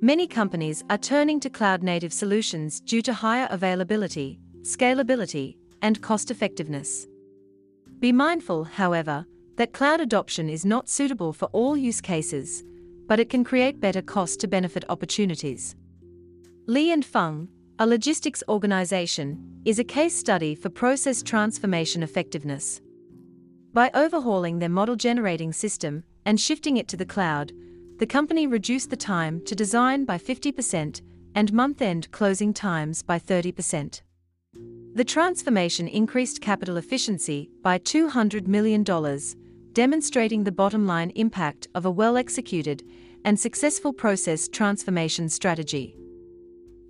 Many 0.00 0.28
companies 0.28 0.84
are 0.90 0.96
turning 0.96 1.40
to 1.40 1.50
cloud 1.50 1.82
native 1.82 2.12
solutions 2.12 2.80
due 2.80 3.02
to 3.02 3.12
higher 3.12 3.48
availability, 3.50 4.38
scalability, 4.60 5.56
and 5.82 6.00
cost 6.02 6.30
effectiveness. 6.30 7.08
Be 7.98 8.12
mindful, 8.12 8.62
however, 8.62 9.26
that 9.56 9.72
cloud 9.72 10.00
adoption 10.00 10.48
is 10.48 10.64
not 10.64 10.88
suitable 10.88 11.32
for 11.32 11.46
all 11.46 11.76
use 11.76 12.00
cases, 12.00 12.62
but 13.08 13.18
it 13.18 13.28
can 13.28 13.42
create 13.42 13.80
better 13.80 14.02
cost 14.02 14.38
to 14.38 14.46
benefit 14.46 14.84
opportunities. 14.88 15.74
Li 16.68 16.92
and 16.92 17.04
Fung, 17.04 17.48
a 17.80 17.86
logistics 17.86 18.44
organization, 18.48 19.60
is 19.64 19.80
a 19.80 19.84
case 19.84 20.14
study 20.14 20.54
for 20.54 20.70
process 20.70 21.20
transformation 21.20 22.04
effectiveness. 22.04 22.80
By 23.72 23.90
overhauling 23.94 24.60
their 24.60 24.68
model 24.68 24.94
generating 24.94 25.52
system 25.52 26.04
and 26.24 26.38
shifting 26.38 26.76
it 26.76 26.86
to 26.86 26.96
the 26.96 27.04
cloud, 27.04 27.50
the 27.98 28.06
company 28.06 28.46
reduced 28.46 28.90
the 28.90 28.96
time 28.96 29.44
to 29.46 29.56
design 29.56 30.04
by 30.04 30.18
50% 30.18 31.00
and 31.34 31.52
month 31.52 31.82
end 31.82 32.08
closing 32.12 32.54
times 32.54 33.02
by 33.02 33.18
30%. 33.18 34.02
The 34.94 35.04
transformation 35.04 35.88
increased 35.88 36.40
capital 36.40 36.76
efficiency 36.76 37.50
by 37.62 37.80
$200 37.80 38.46
million, 38.46 38.84
demonstrating 39.72 40.44
the 40.44 40.52
bottom 40.52 40.86
line 40.86 41.10
impact 41.16 41.66
of 41.74 41.86
a 41.86 41.90
well 41.90 42.16
executed 42.16 42.84
and 43.24 43.40
successful 43.40 43.92
process 43.92 44.46
transformation 44.46 45.28
strategy. 45.28 45.96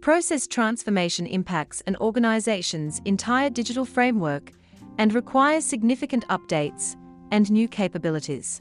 Process 0.03 0.49
transformation 0.49 1.29
impacts 1.29 1.81
an 1.87 1.95
organization's 2.01 3.01
entire 3.05 3.49
digital 3.49 3.85
framework 3.85 4.51
and 4.99 5.15
requires 5.15 5.65
significant 5.65 6.27
updates 6.27 6.97
and 7.31 7.49
new 7.53 7.69
capabilities. 7.69 8.61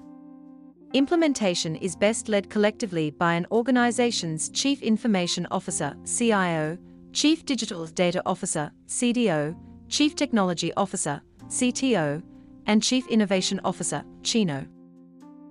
Implementation 0.94 1.76
is 1.78 1.96
best 1.96 2.30
led 2.30 2.52
collectively 2.52 3.10
by 3.10 3.34
an 3.34 3.48
organization's 3.50 4.50
Chief 4.50 4.84
Information 4.84 5.48
Officer, 5.50 5.96
CIO, 6.06 6.78
Chief 7.12 7.44
Digital 7.44 7.88
Data 7.88 8.22
Officer, 8.28 8.72
CDO, 8.88 9.56
Chief 9.90 10.16
Technology 10.16 10.72
Officer, 10.76 11.24
CTO, 11.48 12.22
and 12.68 12.84
Chief 12.84 13.08
Innovation 13.08 13.60
Officer, 13.66 14.04
CHINO. 14.22 14.68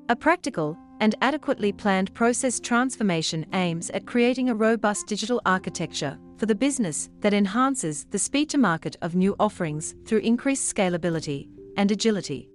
A 0.08 0.14
practical 0.14 0.78
and 1.00 1.14
adequately 1.22 1.72
planned 1.72 2.12
process 2.14 2.60
transformation 2.60 3.46
aims 3.54 3.90
at 3.90 4.06
creating 4.06 4.50
a 4.50 4.54
robust 4.54 5.06
digital 5.06 5.40
architecture 5.46 6.18
for 6.36 6.46
the 6.46 6.54
business 6.54 7.08
that 7.20 7.34
enhances 7.34 8.04
the 8.10 8.18
speed 8.18 8.48
to 8.50 8.58
market 8.58 8.96
of 9.02 9.14
new 9.14 9.34
offerings 9.40 9.94
through 10.04 10.18
increased 10.18 10.74
scalability 10.74 11.48
and 11.76 11.90
agility. 11.90 12.48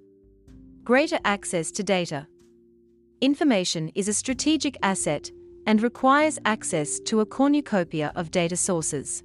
Greater 0.83 1.19
access 1.25 1.71
to 1.71 1.83
data. 1.83 2.27
Information 3.21 3.89
is 3.95 4.07
a 4.07 4.13
strategic 4.13 4.77
asset 4.83 5.31
and 5.65 5.81
requires 5.81 6.37
access 6.45 6.99
to 6.99 7.21
a 7.21 7.25
cornucopia 7.25 8.11
of 8.15 8.29
data 8.29 8.55
sources. 8.55 9.23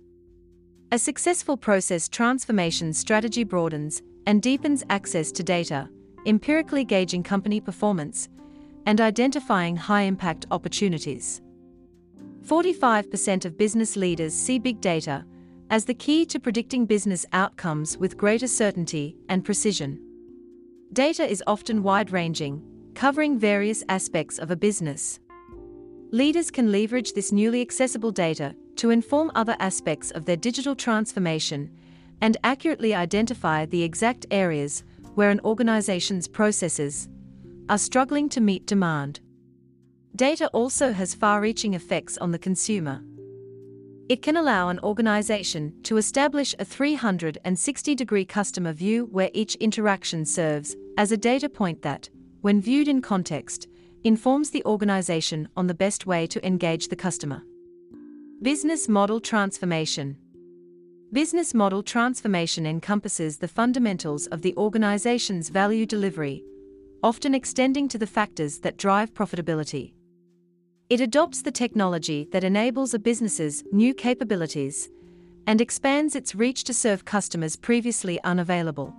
A 0.93 0.99
successful 0.99 1.57
process 1.57 2.09
transformation 2.09 2.93
strategy 2.95 3.45
broadens 3.45 4.03
and 4.27 4.41
deepens 4.41 4.83
access 4.89 5.31
to 5.33 5.43
data, 5.43 5.89
empirically 6.27 6.85
gauging 6.85 7.23
company 7.23 7.61
performance 7.61 8.29
and 8.91 9.01
identifying 9.01 9.77
high 9.77 10.03
impact 10.03 10.47
opportunities. 10.51 11.43
45% 12.45 13.45
of 13.45 13.57
business 13.57 13.95
leaders 13.95 14.35
see 14.35 14.59
big 14.59 14.81
data 14.81 15.25
as 15.71 15.85
the 15.85 15.95
key 15.95 16.27
to 16.27 16.41
predicting 16.41 16.87
business 16.87 17.25
outcomes 17.33 17.97
with 17.97 18.17
greater 18.17 18.49
certainty 18.49 19.17
and 19.29 19.45
precision. 19.45 20.01
Data 20.93 21.25
is 21.25 21.41
often 21.47 21.85
wide 21.85 22.11
ranging, 22.11 22.65
covering 22.97 23.39
various 23.39 23.85
aspects 23.89 24.41
of 24.41 24.51
a 24.51 24.57
business. 24.57 25.21
Leaders 26.11 26.51
can 26.51 26.73
leverage 26.73 27.13
this 27.13 27.31
newly 27.31 27.61
accessible 27.61 28.11
data 28.11 28.57
to 28.75 28.91
inform 28.91 29.31
other 29.37 29.55
aspects 29.61 30.11
of 30.11 30.25
their 30.25 30.37
digital 30.37 30.75
transformation 30.75 31.71
and 32.23 32.37
accurately 32.43 32.93
identify 32.93 33.65
the 33.67 33.85
exact 33.85 34.27
areas 34.33 34.83
where 35.15 35.31
an 35.31 35.39
organization's 35.45 36.27
processes 36.27 37.09
are 37.71 37.79
struggling 37.79 38.29
to 38.29 38.41
meet 38.41 38.67
demand. 38.67 39.21
Data 40.17 40.49
also 40.49 40.93
has 40.93 41.15
far 41.15 41.41
reaching 41.41 41.75
effects 41.75 42.19
on 42.19 42.33
the 42.33 42.39
consumer. 42.39 43.01
It 44.09 44.23
can 44.23 44.37
allow 44.37 44.71
an 44.71 44.81
organization 44.81 45.81
to 45.85 45.97
establish 45.97 46.53
a 46.59 46.65
360 46.65 47.95
degree 47.95 48.25
customer 48.25 48.73
view 48.73 49.07
where 49.13 49.31
each 49.33 49.55
interaction 49.55 50.25
serves 50.27 50.75
as 50.99 51.13
a 51.13 51.17
data 51.17 51.49
point 51.49 51.83
that, 51.83 52.11
when 52.41 52.61
viewed 52.61 52.89
in 52.89 53.01
context, 53.01 53.69
informs 54.03 54.51
the 54.51 54.65
organization 54.65 55.49
on 55.57 55.69
the 55.69 55.75
best 55.75 56.07
way 56.07 56.27
to 56.27 56.45
engage 56.45 56.89
the 56.89 56.97
customer. 56.97 57.41
Business 58.43 58.89
Model 58.89 59.21
Transformation 59.21 60.17
Business 61.13 61.55
model 61.55 61.83
transformation 61.85 62.67
encompasses 62.67 63.39
the 63.39 63.49
fundamentals 63.49 64.27
of 64.29 64.43
the 64.43 64.57
organization's 64.57 65.51
value 65.51 65.85
delivery, 65.85 66.45
often 67.03 67.35
extending 67.35 67.89
to 67.89 67.99
the 67.99 68.07
factors 68.07 68.59
that 68.61 68.77
drive 68.77 69.15
profitability. 69.15 69.95
It 70.89 71.01
adopts 71.01 71.43
the 71.43 71.53
technology 71.53 72.29
that 72.33 72.45
enables 72.45 72.95
a 72.95 72.99
business's 72.99 73.63
new 73.73 73.95
capabilities 73.95 74.91
and 75.47 75.61
expands 75.61 76.15
its 76.15 76.35
reach 76.35 76.65
to 76.65 76.75
serve 76.75 77.05
customers 77.05 77.57
previously 77.57 78.23
unavailable. 78.25 78.95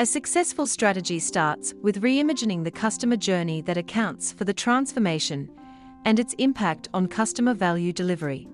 A 0.00 0.06
successful 0.06 0.66
strategy 0.66 1.18
starts 1.18 1.74
with 1.82 2.02
reimagining 2.02 2.62
the 2.62 2.70
customer 2.70 3.16
journey 3.16 3.60
that 3.62 3.76
accounts 3.76 4.32
for 4.32 4.44
the 4.44 4.54
transformation 4.54 5.50
and 6.04 6.20
its 6.20 6.34
impact 6.34 6.88
on 6.94 7.08
customer 7.08 7.54
value 7.54 7.92
delivery. 7.92 8.48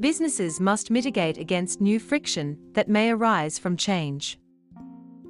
Businesses 0.00 0.60
must 0.60 0.90
mitigate 0.90 1.38
against 1.38 1.80
new 1.80 1.98
friction 1.98 2.58
that 2.72 2.88
may 2.88 3.10
arise 3.10 3.58
from 3.58 3.76
change. 3.76 4.38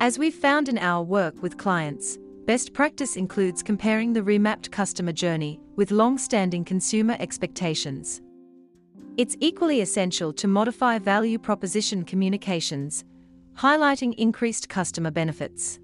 As 0.00 0.18
we've 0.18 0.34
found 0.34 0.68
in 0.68 0.78
our 0.78 1.02
work 1.02 1.42
with 1.42 1.56
clients, 1.56 2.18
best 2.48 2.72
practice 2.72 3.16
includes 3.16 3.62
comparing 3.62 4.14
the 4.14 4.22
remapped 4.22 4.70
customer 4.70 5.12
journey 5.12 5.60
with 5.76 5.90
long 5.90 6.16
standing 6.16 6.64
consumer 6.64 7.14
expectations. 7.20 8.22
It's 9.18 9.36
equally 9.40 9.82
essential 9.82 10.32
to 10.32 10.48
modify 10.48 10.98
value 10.98 11.38
proposition 11.38 12.06
communications 12.06 13.04
highlighting 13.54 14.14
increased 14.14 14.66
customer 14.70 15.10
benefits. 15.10 15.78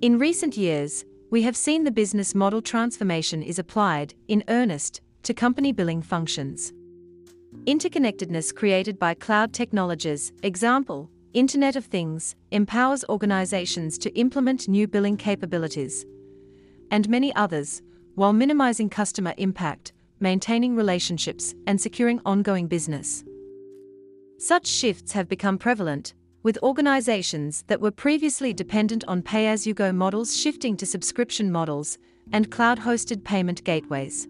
In 0.00 0.18
recent 0.18 0.56
years, 0.56 1.04
we 1.30 1.42
have 1.42 1.58
seen 1.58 1.84
the 1.84 1.90
business 1.90 2.34
model 2.34 2.62
transformation 2.62 3.42
is 3.42 3.58
applied, 3.58 4.14
in 4.28 4.44
earnest, 4.48 5.02
to 5.24 5.34
company 5.34 5.72
billing 5.72 6.00
functions. 6.00 6.72
Interconnectedness 7.66 8.54
created 8.54 8.98
by 8.98 9.12
cloud 9.12 9.52
technologies, 9.52 10.32
example, 10.42 11.10
Internet 11.36 11.76
of 11.76 11.84
Things, 11.84 12.34
empowers 12.50 13.04
organizations 13.10 13.98
to 13.98 14.10
implement 14.18 14.68
new 14.68 14.88
billing 14.88 15.18
capabilities, 15.18 16.06
and 16.90 17.06
many 17.10 17.30
others, 17.34 17.82
while 18.14 18.32
minimizing 18.32 18.88
customer 18.88 19.34
impact, 19.36 19.92
maintaining 20.18 20.74
relationships, 20.74 21.54
and 21.66 21.78
securing 21.78 22.22
ongoing 22.24 22.68
business. 22.68 23.22
Such 24.38 24.66
shifts 24.66 25.12
have 25.12 25.28
become 25.28 25.58
prevalent, 25.58 26.14
with 26.42 26.56
organizations 26.62 27.64
that 27.66 27.82
were 27.82 27.90
previously 27.90 28.54
dependent 28.54 29.04
on 29.06 29.20
pay 29.20 29.46
as 29.46 29.66
you 29.66 29.74
go 29.74 29.92
models 29.92 30.34
shifting 30.34 30.74
to 30.78 30.86
subscription 30.86 31.52
models 31.52 31.98
and 32.32 32.50
cloud 32.50 32.78
hosted 32.78 33.24
payment 33.24 33.62
gateways. 33.62 34.26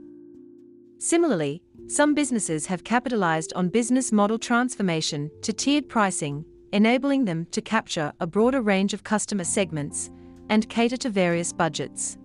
Similarly, 0.98 1.62
some 1.86 2.14
businesses 2.14 2.66
have 2.66 2.82
capitalized 2.82 3.52
on 3.54 3.68
business 3.68 4.10
model 4.10 4.40
transformation 4.40 5.30
to 5.42 5.52
tiered 5.52 5.88
pricing, 5.88 6.44
enabling 6.72 7.24
them 7.24 7.46
to 7.52 7.60
capture 7.60 8.12
a 8.20 8.26
broader 8.26 8.60
range 8.60 8.94
of 8.94 9.04
customer 9.04 9.44
segments 9.44 10.10
and 10.48 10.68
cater 10.68 10.96
to 10.96 11.10
various 11.10 11.52
budgets. 11.52 12.18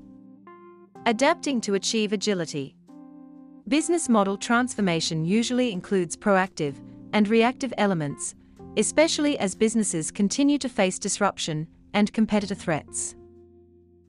Adapting 1.05 1.61
to 1.61 1.73
achieve 1.73 2.13
agility. 2.13 2.75
Business 3.67 4.09
model 4.09 4.37
transformation 4.37 5.25
usually 5.25 5.71
includes 5.71 6.17
proactive 6.17 6.75
and 7.13 7.27
reactive 7.27 7.73
elements 7.77 8.35
especially 8.77 9.37
as 9.37 9.55
businesses 9.55 10.11
continue 10.11 10.57
to 10.57 10.69
face 10.69 10.97
disruption 10.97 11.67
and 11.93 12.11
competitor 12.13 12.55
threats. 12.55 13.15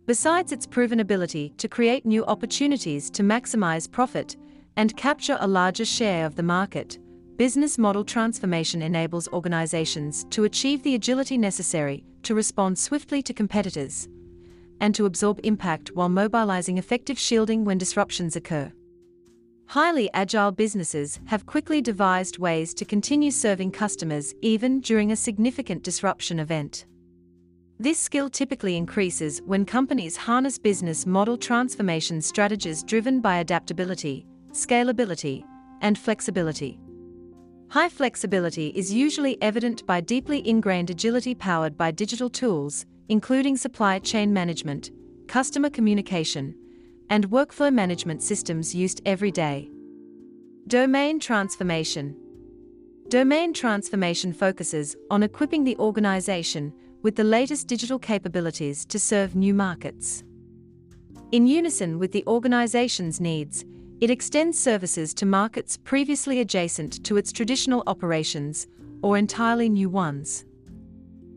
Besides 0.06 0.52
its 0.52 0.66
proven 0.66 1.00
ability 1.00 1.52
to 1.58 1.68
create 1.68 2.06
new 2.06 2.24
opportunities 2.26 3.10
to 3.10 3.22
maximize 3.22 3.90
profit 3.90 4.36
and 4.76 4.96
capture 4.96 5.36
a 5.40 5.46
larger 5.46 5.84
share 5.84 6.26
of 6.26 6.36
the 6.36 6.42
market, 6.42 6.98
business 7.36 7.78
model 7.78 8.04
transformation 8.04 8.82
enables 8.82 9.28
organizations 9.28 10.24
to 10.30 10.44
achieve 10.44 10.82
the 10.82 10.94
agility 10.94 11.38
necessary 11.38 12.04
to 12.22 12.34
respond 12.34 12.78
swiftly 12.78 13.22
to 13.22 13.32
competitors 13.32 14.08
and 14.80 14.94
to 14.94 15.06
absorb 15.06 15.40
impact 15.44 15.90
while 15.94 16.08
mobilizing 16.08 16.78
effective 16.78 17.18
shielding 17.18 17.64
when 17.64 17.78
disruptions 17.78 18.36
occur. 18.36 18.70
Highly 19.66 20.10
agile 20.12 20.52
businesses 20.52 21.20
have 21.26 21.46
quickly 21.46 21.80
devised 21.80 22.38
ways 22.38 22.74
to 22.74 22.84
continue 22.84 23.30
serving 23.30 23.70
customers 23.70 24.34
even 24.42 24.80
during 24.80 25.12
a 25.12 25.16
significant 25.16 25.82
disruption 25.82 26.38
event. 26.40 26.84
This 27.78 27.98
skill 27.98 28.28
typically 28.28 28.76
increases 28.76 29.40
when 29.46 29.64
companies 29.64 30.16
harness 30.16 30.58
business 30.58 31.06
model 31.06 31.38
transformation 31.38 32.20
strategies 32.20 32.82
driven 32.82 33.20
by 33.20 33.38
adaptability, 33.38 34.26
scalability, 34.52 35.42
and 35.80 35.98
flexibility. 35.98 36.78
High 37.72 37.88
flexibility 37.88 38.66
is 38.76 38.92
usually 38.92 39.40
evident 39.40 39.86
by 39.86 40.02
deeply 40.02 40.46
ingrained 40.46 40.90
agility 40.90 41.34
powered 41.34 41.74
by 41.74 41.90
digital 41.90 42.28
tools, 42.28 42.84
including 43.08 43.56
supply 43.56 43.98
chain 43.98 44.30
management, 44.30 44.90
customer 45.26 45.70
communication, 45.70 46.54
and 47.08 47.30
workflow 47.30 47.72
management 47.72 48.22
systems 48.22 48.74
used 48.74 49.00
every 49.06 49.30
day. 49.30 49.70
Domain 50.66 51.18
transformation. 51.18 52.14
Domain 53.08 53.54
transformation 53.54 54.34
focuses 54.34 54.94
on 55.10 55.22
equipping 55.22 55.64
the 55.64 55.78
organization 55.78 56.74
with 57.00 57.16
the 57.16 57.24
latest 57.24 57.68
digital 57.68 57.98
capabilities 57.98 58.84
to 58.84 58.98
serve 58.98 59.34
new 59.34 59.54
markets. 59.54 60.24
In 61.30 61.46
unison 61.46 61.98
with 61.98 62.12
the 62.12 62.24
organization's 62.26 63.18
needs, 63.18 63.64
it 64.02 64.10
extends 64.10 64.58
services 64.58 65.14
to 65.14 65.24
markets 65.24 65.76
previously 65.76 66.40
adjacent 66.40 67.04
to 67.04 67.16
its 67.16 67.30
traditional 67.30 67.84
operations 67.86 68.66
or 69.00 69.16
entirely 69.16 69.68
new 69.68 69.88
ones. 69.88 70.44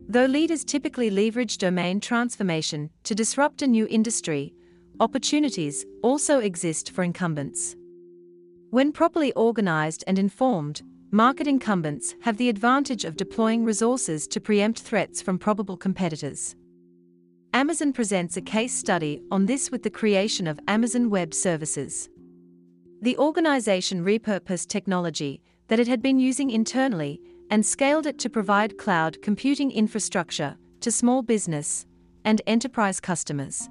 Though 0.07 0.25
leaders 0.25 0.65
typically 0.65 1.11
leverage 1.11 1.59
domain 1.59 1.99
transformation 1.99 2.89
to 3.03 3.13
disrupt 3.13 3.61
a 3.61 3.67
new 3.67 3.85
industry, 3.87 4.55
opportunities 4.99 5.85
also 6.01 6.39
exist 6.39 6.89
for 6.89 7.03
incumbents. 7.03 7.75
When 8.71 8.91
properly 8.91 9.31
organized 9.33 10.03
and 10.07 10.17
informed, 10.17 10.81
market 11.11 11.45
incumbents 11.45 12.15
have 12.23 12.37
the 12.37 12.49
advantage 12.49 13.05
of 13.05 13.15
deploying 13.15 13.63
resources 13.63 14.27
to 14.29 14.41
preempt 14.41 14.79
threats 14.79 15.21
from 15.21 15.37
probable 15.37 15.77
competitors. 15.77 16.55
Amazon 17.53 17.93
presents 17.93 18.37
a 18.37 18.41
case 18.41 18.73
study 18.73 19.21
on 19.29 19.45
this 19.45 19.69
with 19.69 19.83
the 19.83 19.91
creation 19.91 20.47
of 20.47 20.59
Amazon 20.67 21.11
Web 21.11 21.31
Services. 21.31 22.09
The 23.05 23.19
organization 23.19 24.03
repurposed 24.03 24.65
technology 24.65 25.39
that 25.67 25.79
it 25.79 25.87
had 25.87 26.01
been 26.01 26.17
using 26.17 26.49
internally 26.49 27.21
and 27.51 27.63
scaled 27.63 28.07
it 28.07 28.17
to 28.17 28.31
provide 28.31 28.79
cloud 28.79 29.21
computing 29.21 29.69
infrastructure 29.69 30.57
to 30.79 30.91
small 30.91 31.21
business 31.21 31.85
and 32.23 32.41
enterprise 32.47 32.99
customers. 32.99 33.69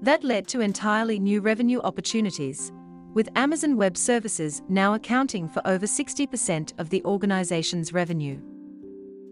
That 0.00 0.24
led 0.24 0.48
to 0.48 0.62
entirely 0.62 1.18
new 1.18 1.42
revenue 1.42 1.80
opportunities, 1.80 2.72
with 3.12 3.28
Amazon 3.36 3.76
Web 3.76 3.94
Services 3.94 4.62
now 4.70 4.94
accounting 4.94 5.46
for 5.46 5.60
over 5.66 5.84
60% 5.84 6.72
of 6.80 6.88
the 6.88 7.04
organization's 7.04 7.92
revenue. 7.92 8.40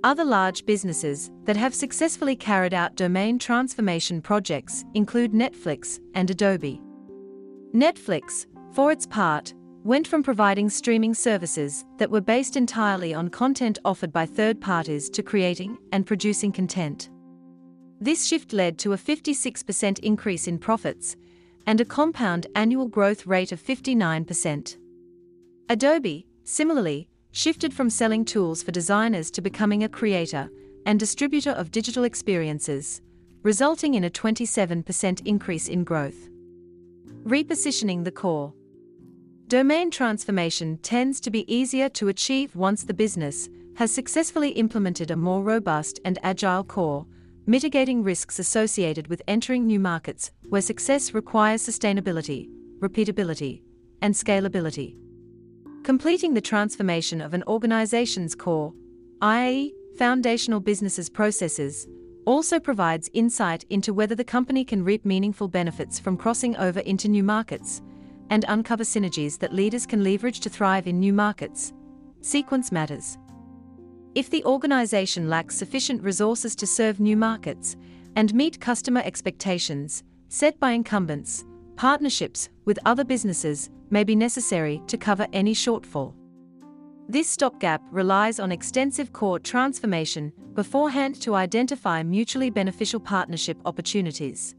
Other 0.04 0.24
large 0.26 0.66
businesses 0.66 1.30
that 1.44 1.56
have 1.56 1.74
successfully 1.74 2.36
carried 2.36 2.74
out 2.74 2.96
domain 2.96 3.38
transformation 3.38 4.20
projects 4.20 4.84
include 4.92 5.32
Netflix 5.32 5.98
and 6.12 6.30
Adobe. 6.30 6.82
Netflix, 7.74 8.44
for 8.72 8.90
its 8.90 9.06
part, 9.06 9.54
went 9.84 10.06
from 10.06 10.22
providing 10.22 10.70
streaming 10.70 11.12
services 11.14 11.84
that 11.98 12.10
were 12.10 12.20
based 12.20 12.56
entirely 12.56 13.12
on 13.12 13.28
content 13.28 13.78
offered 13.84 14.12
by 14.12 14.24
third 14.24 14.60
parties 14.60 15.10
to 15.10 15.22
creating 15.22 15.76
and 15.92 16.06
producing 16.06 16.52
content. 16.52 17.10
This 18.00 18.24
shift 18.24 18.52
led 18.52 18.78
to 18.78 18.92
a 18.92 18.96
56% 18.96 19.98
increase 20.00 20.48
in 20.48 20.58
profits 20.58 21.16
and 21.66 21.80
a 21.80 21.84
compound 21.84 22.46
annual 22.54 22.88
growth 22.88 23.26
rate 23.26 23.52
of 23.52 23.62
59%. 23.62 24.76
Adobe, 25.68 26.26
similarly, 26.44 27.08
shifted 27.32 27.72
from 27.72 27.90
selling 27.90 28.24
tools 28.24 28.62
for 28.62 28.72
designers 28.72 29.30
to 29.30 29.40
becoming 29.40 29.84
a 29.84 29.88
creator 29.88 30.50
and 30.86 30.98
distributor 30.98 31.50
of 31.50 31.70
digital 31.70 32.04
experiences, 32.04 33.00
resulting 33.42 33.94
in 33.94 34.04
a 34.04 34.10
27% 34.10 35.26
increase 35.26 35.68
in 35.68 35.84
growth. 35.84 36.28
Repositioning 37.24 38.04
the 38.04 38.10
core. 38.10 38.52
Domain 39.52 39.90
transformation 39.90 40.78
tends 40.78 41.20
to 41.20 41.30
be 41.30 41.44
easier 41.54 41.90
to 41.90 42.08
achieve 42.08 42.56
once 42.56 42.84
the 42.84 42.94
business 42.94 43.50
has 43.76 43.92
successfully 43.92 44.48
implemented 44.52 45.10
a 45.10 45.16
more 45.16 45.42
robust 45.42 46.00
and 46.06 46.18
agile 46.22 46.64
core, 46.64 47.04
mitigating 47.44 48.02
risks 48.02 48.38
associated 48.38 49.08
with 49.08 49.20
entering 49.28 49.66
new 49.66 49.78
markets 49.78 50.30
where 50.48 50.62
success 50.62 51.12
requires 51.12 51.62
sustainability, 51.62 52.48
repeatability, 52.78 53.60
and 54.00 54.14
scalability. 54.14 54.96
Completing 55.82 56.32
the 56.32 56.40
transformation 56.40 57.20
of 57.20 57.34
an 57.34 57.44
organization's 57.46 58.34
core, 58.34 58.72
i.e., 59.20 59.74
foundational 59.98 60.60
businesses 60.60 61.10
processes, 61.10 61.86
also 62.24 62.58
provides 62.58 63.10
insight 63.12 63.64
into 63.68 63.92
whether 63.92 64.14
the 64.14 64.24
company 64.24 64.64
can 64.64 64.82
reap 64.82 65.04
meaningful 65.04 65.46
benefits 65.46 66.00
from 66.00 66.16
crossing 66.16 66.56
over 66.56 66.80
into 66.80 67.06
new 67.06 67.22
markets 67.22 67.82
and 68.32 68.46
uncover 68.48 68.82
synergies 68.82 69.38
that 69.38 69.52
leaders 69.52 69.84
can 69.84 70.02
leverage 70.02 70.40
to 70.40 70.48
thrive 70.48 70.86
in 70.86 70.98
new 70.98 71.12
markets. 71.12 71.74
Sequence 72.22 72.72
matters. 72.72 73.18
If 74.14 74.30
the 74.30 74.42
organization 74.46 75.28
lacks 75.28 75.54
sufficient 75.54 76.02
resources 76.02 76.56
to 76.56 76.66
serve 76.66 76.98
new 76.98 77.14
markets 77.14 77.76
and 78.16 78.32
meet 78.34 78.58
customer 78.58 79.02
expectations 79.04 80.02
set 80.30 80.58
by 80.58 80.70
incumbents, 80.70 81.44
partnerships 81.76 82.48
with 82.64 82.78
other 82.86 83.04
businesses 83.04 83.68
may 83.90 84.02
be 84.02 84.16
necessary 84.16 84.80
to 84.86 84.96
cover 84.96 85.26
any 85.34 85.54
shortfall. 85.54 86.14
This 87.10 87.28
stopgap 87.28 87.82
relies 87.90 88.40
on 88.40 88.50
extensive 88.50 89.12
core 89.12 89.40
transformation 89.40 90.32
beforehand 90.54 91.20
to 91.20 91.34
identify 91.34 92.02
mutually 92.02 92.48
beneficial 92.48 93.00
partnership 93.00 93.58
opportunities. 93.66 94.54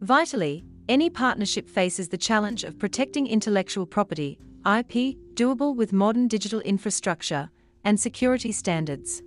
Vitally, 0.00 0.64
any 0.88 1.10
partnership 1.10 1.68
faces 1.68 2.08
the 2.08 2.18
challenge 2.18 2.64
of 2.64 2.78
protecting 2.78 3.26
intellectual 3.26 3.86
property, 3.86 4.38
IP, 4.66 5.16
doable 5.34 5.76
with 5.76 5.92
modern 5.92 6.28
digital 6.28 6.60
infrastructure 6.60 7.50
and 7.84 7.98
security 7.98 8.52
standards. 8.52 9.22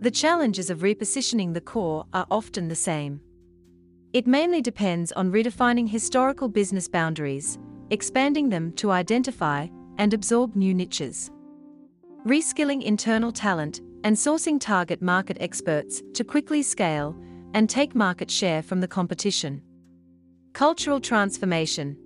The 0.00 0.10
challenges 0.10 0.70
of 0.70 0.80
repositioning 0.80 1.54
the 1.54 1.60
core 1.60 2.06
are 2.12 2.26
often 2.30 2.68
the 2.68 2.76
same. 2.76 3.20
It 4.12 4.26
mainly 4.26 4.60
depends 4.60 5.12
on 5.12 5.32
redefining 5.32 5.88
historical 5.88 6.48
business 6.48 6.88
boundaries 6.88 7.58
expanding 7.90 8.48
them 8.48 8.72
to 8.72 8.90
identify 8.90 9.66
and 9.98 10.14
absorb 10.14 10.56
new 10.56 10.72
niches. 10.72 11.30
Reskilling 12.24 12.82
internal 12.82 13.32
talent 13.32 13.80
and 14.04 14.16
sourcing 14.16 14.60
target 14.60 15.02
market 15.02 15.36
experts 15.40 16.02
to 16.14 16.24
quickly 16.24 16.62
scale 16.62 17.16
and 17.52 17.68
take 17.68 17.94
market 17.94 18.30
share 18.30 18.62
from 18.62 18.80
the 18.80 18.88
competition. 18.88 19.60
Cultural 20.52 21.00
transformation. 21.00 21.96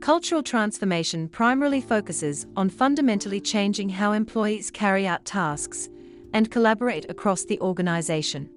Cultural 0.00 0.42
transformation 0.42 1.28
primarily 1.28 1.80
focuses 1.80 2.44
on 2.56 2.68
fundamentally 2.68 3.40
changing 3.40 3.88
how 3.88 4.12
employees 4.12 4.70
carry 4.70 5.06
out 5.06 5.24
tasks 5.24 5.88
and 6.34 6.50
collaborate 6.50 7.08
across 7.08 7.44
the 7.44 7.58
organization. 7.60 8.50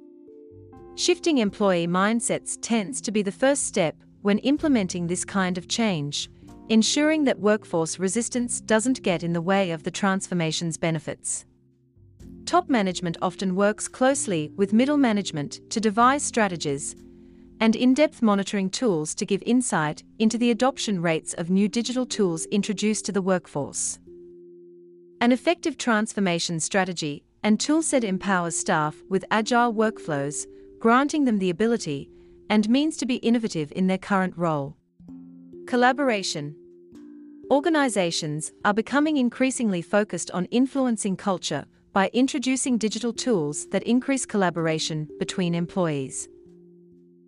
Shifting 0.95 1.37
employee 1.37 1.87
mindsets 1.87 2.57
tends 2.61 2.99
to 3.01 3.11
be 3.11 3.21
the 3.21 3.31
first 3.31 3.67
step 3.67 3.95
when 4.21 4.39
implementing 4.39 5.07
this 5.07 5.23
kind 5.23 5.57
of 5.57 5.67
change, 5.67 6.29
ensuring 6.69 7.23
that 7.25 7.39
workforce 7.39 7.99
resistance 7.99 8.59
doesn't 8.59 9.03
get 9.03 9.23
in 9.23 9.33
the 9.33 9.41
way 9.41 9.71
of 9.71 9.83
the 9.83 9.91
transformation's 9.91 10.77
benefits. 10.77 11.45
Top 12.45 12.69
management 12.69 13.17
often 13.21 13.55
works 13.55 13.87
closely 13.87 14.51
with 14.55 14.73
middle 14.73 14.97
management 14.97 15.61
to 15.69 15.79
devise 15.79 16.23
strategies 16.23 16.95
and 17.59 17.75
in 17.75 17.93
depth 17.93 18.21
monitoring 18.21 18.69
tools 18.69 19.15
to 19.15 19.25
give 19.25 19.41
insight 19.45 20.03
into 20.19 20.37
the 20.37 20.51
adoption 20.51 21.01
rates 21.01 21.33
of 21.33 21.49
new 21.49 21.67
digital 21.67 22.05
tools 22.05 22.45
introduced 22.47 23.05
to 23.05 23.11
the 23.11 23.21
workforce. 23.21 23.99
An 25.21 25.31
effective 25.31 25.77
transformation 25.77 26.59
strategy 26.59 27.23
and 27.43 27.57
toolset 27.57 28.03
empowers 28.03 28.57
staff 28.57 28.95
with 29.09 29.23
agile 29.31 29.73
workflows, 29.73 30.45
granting 30.79 31.25
them 31.25 31.39
the 31.39 31.49
ability 31.49 32.09
and 32.49 32.69
means 32.69 32.97
to 32.97 33.05
be 33.05 33.15
innovative 33.17 33.71
in 33.75 33.87
their 33.87 33.97
current 33.97 34.37
role. 34.37 34.75
Collaboration. 35.67 36.55
Organizations 37.51 38.51
are 38.65 38.73
becoming 38.73 39.17
increasingly 39.17 39.81
focused 39.81 40.31
on 40.31 40.45
influencing 40.45 41.15
culture 41.15 41.65
by 41.93 42.09
introducing 42.13 42.77
digital 42.77 43.13
tools 43.13 43.67
that 43.67 43.83
increase 43.83 44.25
collaboration 44.25 45.07
between 45.17 45.55
employees. 45.55 46.27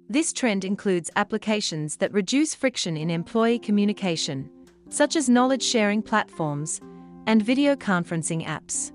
This 0.10 0.32
trend 0.32 0.63
includes 0.63 1.12
applications 1.17 1.98
that 1.98 2.13
reduce 2.13 2.56
friction 2.56 2.96
in 2.96 3.10
employee 3.10 3.60
communication, 3.60 4.50
such 4.89 5.17
as 5.17 5.28
knowledge 5.28 5.63
sharing 5.63 6.02
platforms 6.02 6.80
and 7.26 7.43
video 7.43 7.76
conferencing 7.76 8.46
apps. 8.46 8.93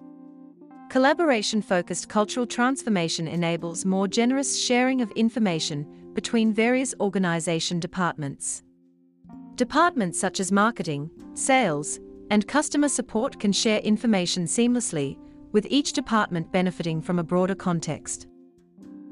Collaboration 0.89 1.61
focused 1.61 2.09
cultural 2.09 2.47
transformation 2.47 3.29
enables 3.29 3.85
more 3.85 4.09
generous 4.09 4.59
sharing 4.59 5.03
of 5.03 5.11
information 5.11 5.87
between 6.15 6.51
various 6.51 6.95
organization 6.99 7.79
departments. 7.79 8.63
Departments 9.57 10.19
such 10.19 10.41
as 10.41 10.51
marketing, 10.51 11.11
sales, 11.35 12.01
and 12.31 12.49
customer 12.49 12.89
support 12.89 13.39
can 13.39 13.53
share 13.53 13.81
information 13.81 14.45
seamlessly, 14.45 15.19
with 15.53 15.67
each 15.69 15.93
department 15.93 16.51
benefiting 16.53 17.03
from 17.03 17.19
a 17.19 17.25
broader 17.25 17.55
context. 17.55 18.29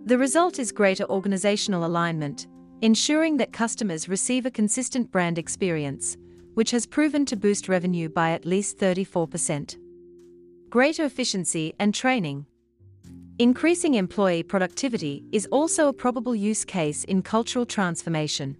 The 0.06 0.18
result 0.18 0.58
is 0.58 0.72
greater 0.72 1.04
organizational 1.04 1.84
alignment, 1.84 2.46
ensuring 2.80 3.36
that 3.36 3.52
customers 3.52 4.08
receive 4.08 4.46
a 4.46 4.50
consistent 4.50 5.10
brand 5.10 5.38
experience, 5.38 6.16
which 6.54 6.70
has 6.70 6.86
proven 6.86 7.26
to 7.26 7.36
boost 7.36 7.68
revenue 7.68 8.08
by 8.08 8.30
at 8.30 8.46
least 8.46 8.78
34%. 8.78 9.76
Greater 10.70 11.04
efficiency 11.04 11.74
and 11.78 11.94
training. 11.94 12.46
Increasing 13.38 13.94
employee 13.94 14.42
productivity 14.42 15.24
is 15.32 15.46
also 15.50 15.88
a 15.88 15.92
probable 15.92 16.34
use 16.34 16.64
case 16.64 17.04
in 17.04 17.22
cultural 17.22 17.66
transformation. 17.66 18.56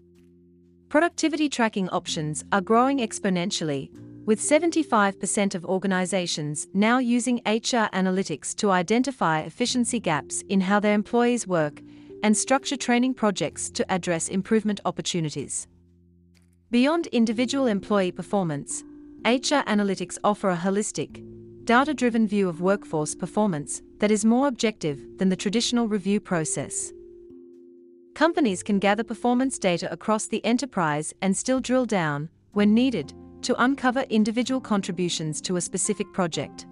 Productivity 0.88 1.48
tracking 1.48 1.88
options 1.88 2.44
are 2.52 2.60
growing 2.60 2.98
exponentially, 2.98 3.90
with 4.30 4.40
75% 4.40 5.56
of 5.56 5.64
organizations 5.64 6.68
now 6.72 6.98
using 6.98 7.38
HR 7.38 7.90
analytics 7.90 8.54
to 8.54 8.70
identify 8.70 9.40
efficiency 9.40 9.98
gaps 9.98 10.44
in 10.48 10.60
how 10.60 10.78
their 10.78 10.94
employees 10.94 11.48
work 11.48 11.82
and 12.22 12.36
structure 12.36 12.76
training 12.76 13.12
projects 13.12 13.68
to 13.70 13.84
address 13.92 14.28
improvement 14.28 14.78
opportunities. 14.84 15.66
Beyond 16.70 17.08
individual 17.08 17.66
employee 17.66 18.12
performance, 18.12 18.84
HR 19.24 19.66
analytics 19.66 20.16
offer 20.22 20.50
a 20.50 20.56
holistic, 20.56 21.24
data 21.64 21.92
driven 21.92 22.28
view 22.28 22.48
of 22.48 22.60
workforce 22.60 23.16
performance 23.16 23.82
that 23.98 24.12
is 24.12 24.24
more 24.24 24.46
objective 24.46 25.00
than 25.18 25.28
the 25.28 25.42
traditional 25.44 25.88
review 25.88 26.20
process. 26.20 26.92
Companies 28.14 28.62
can 28.62 28.78
gather 28.78 29.02
performance 29.02 29.58
data 29.58 29.90
across 29.90 30.28
the 30.28 30.44
enterprise 30.44 31.12
and 31.20 31.36
still 31.36 31.58
drill 31.58 31.84
down, 31.84 32.28
when 32.52 32.72
needed, 32.74 33.12
to 33.42 33.62
uncover 33.62 34.00
individual 34.10 34.60
contributions 34.60 35.40
to 35.42 35.56
a 35.56 35.60
specific 35.60 36.12
project. 36.12 36.66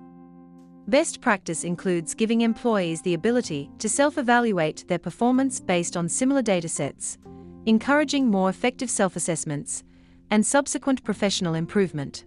Best 0.88 1.20
practice 1.20 1.64
includes 1.64 2.14
giving 2.14 2.40
employees 2.40 3.02
the 3.02 3.14
ability 3.14 3.70
to 3.78 3.88
self 3.88 4.16
evaluate 4.16 4.86
their 4.88 4.98
performance 4.98 5.60
based 5.60 5.96
on 5.96 6.08
similar 6.08 6.42
datasets, 6.42 7.18
encouraging 7.66 8.26
more 8.26 8.48
effective 8.48 8.88
self 8.88 9.14
assessments, 9.14 9.84
and 10.30 10.46
subsequent 10.46 11.04
professional 11.04 11.54
improvement. 11.54 12.24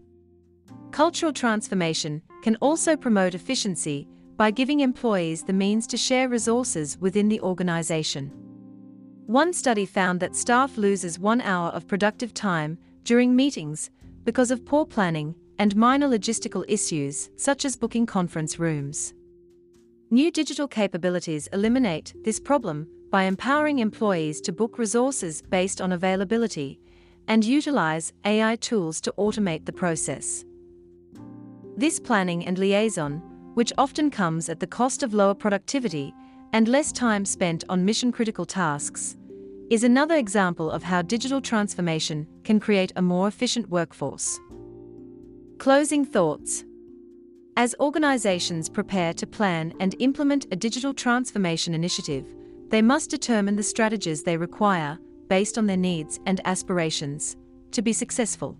Cultural 0.91 1.33
transformation 1.33 2.21
can 2.43 2.55
also 2.57 2.95
promote 2.95 3.33
efficiency 3.33 4.07
by 4.37 4.51
giving 4.51 4.81
employees 4.81 5.43
the 5.43 5.53
means 5.53 5.87
to 5.87 5.97
share 5.97 6.29
resources 6.29 6.97
within 6.99 7.29
the 7.29 7.41
organization. 7.41 8.31
One 9.25 9.53
study 9.53 9.85
found 9.85 10.19
that 10.19 10.35
staff 10.35 10.77
loses 10.77 11.17
one 11.17 11.41
hour 11.41 11.69
of 11.69 11.87
productive 11.87 12.33
time 12.33 12.77
during 13.03 13.35
meetings 13.35 13.89
because 14.23 14.51
of 14.51 14.65
poor 14.65 14.85
planning 14.85 15.35
and 15.59 15.75
minor 15.75 16.07
logistical 16.07 16.65
issues, 16.67 17.29
such 17.35 17.65
as 17.65 17.75
booking 17.75 18.05
conference 18.05 18.59
rooms. 18.59 19.13
New 20.09 20.31
digital 20.31 20.67
capabilities 20.67 21.47
eliminate 21.53 22.13
this 22.23 22.39
problem 22.39 22.87
by 23.11 23.23
empowering 23.23 23.79
employees 23.79 24.41
to 24.41 24.51
book 24.51 24.77
resources 24.77 25.41
based 25.41 25.81
on 25.81 25.91
availability 25.91 26.79
and 27.27 27.45
utilize 27.45 28.13
AI 28.25 28.55
tools 28.57 28.99
to 29.01 29.13
automate 29.17 29.65
the 29.65 29.73
process. 29.73 30.43
This 31.77 31.99
planning 31.99 32.45
and 32.45 32.57
liaison, 32.57 33.21
which 33.53 33.73
often 33.77 34.09
comes 34.09 34.49
at 34.49 34.59
the 34.59 34.67
cost 34.67 35.03
of 35.03 35.13
lower 35.13 35.33
productivity 35.33 36.13
and 36.53 36.67
less 36.67 36.91
time 36.91 37.23
spent 37.25 37.63
on 37.69 37.85
mission 37.85 38.11
critical 38.11 38.45
tasks, 38.45 39.17
is 39.71 39.85
another 39.85 40.17
example 40.17 40.69
of 40.69 40.83
how 40.83 41.01
digital 41.01 41.39
transformation 41.39 42.27
can 42.43 42.59
create 42.59 42.91
a 42.97 43.01
more 43.01 43.29
efficient 43.29 43.69
workforce. 43.69 44.37
Closing 45.59 46.03
thoughts. 46.03 46.65
As 47.55 47.73
organizations 47.79 48.67
prepare 48.67 49.13
to 49.13 49.25
plan 49.25 49.73
and 49.79 49.95
implement 49.99 50.45
a 50.51 50.57
digital 50.57 50.93
transformation 50.93 51.73
initiative, 51.73 52.25
they 52.67 52.81
must 52.81 53.09
determine 53.09 53.55
the 53.55 53.63
strategies 53.63 54.23
they 54.23 54.35
require, 54.35 54.99
based 55.29 55.57
on 55.57 55.67
their 55.67 55.77
needs 55.77 56.19
and 56.25 56.41
aspirations, 56.43 57.37
to 57.71 57.81
be 57.81 57.93
successful. 57.93 58.57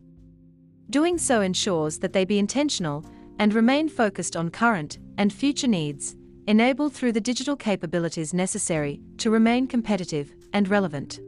Doing 0.92 1.18
so 1.18 1.42
ensures 1.42 2.00
that 2.00 2.14
they 2.14 2.24
be 2.24 2.40
intentional 2.40 3.04
and 3.38 3.54
remain 3.54 3.90
focused 3.90 4.38
on 4.38 4.50
current 4.50 5.00
and 5.18 5.34
future 5.34 5.68
needs, 5.68 6.16
enabled 6.48 6.94
through 6.94 7.12
the 7.12 7.20
digital 7.20 7.58
capabilities 7.58 8.34
necessary 8.34 9.02
to 9.18 9.30
remain 9.30 9.68
competitive 9.68 10.34
and 10.54 10.68
relevant. 10.68 11.20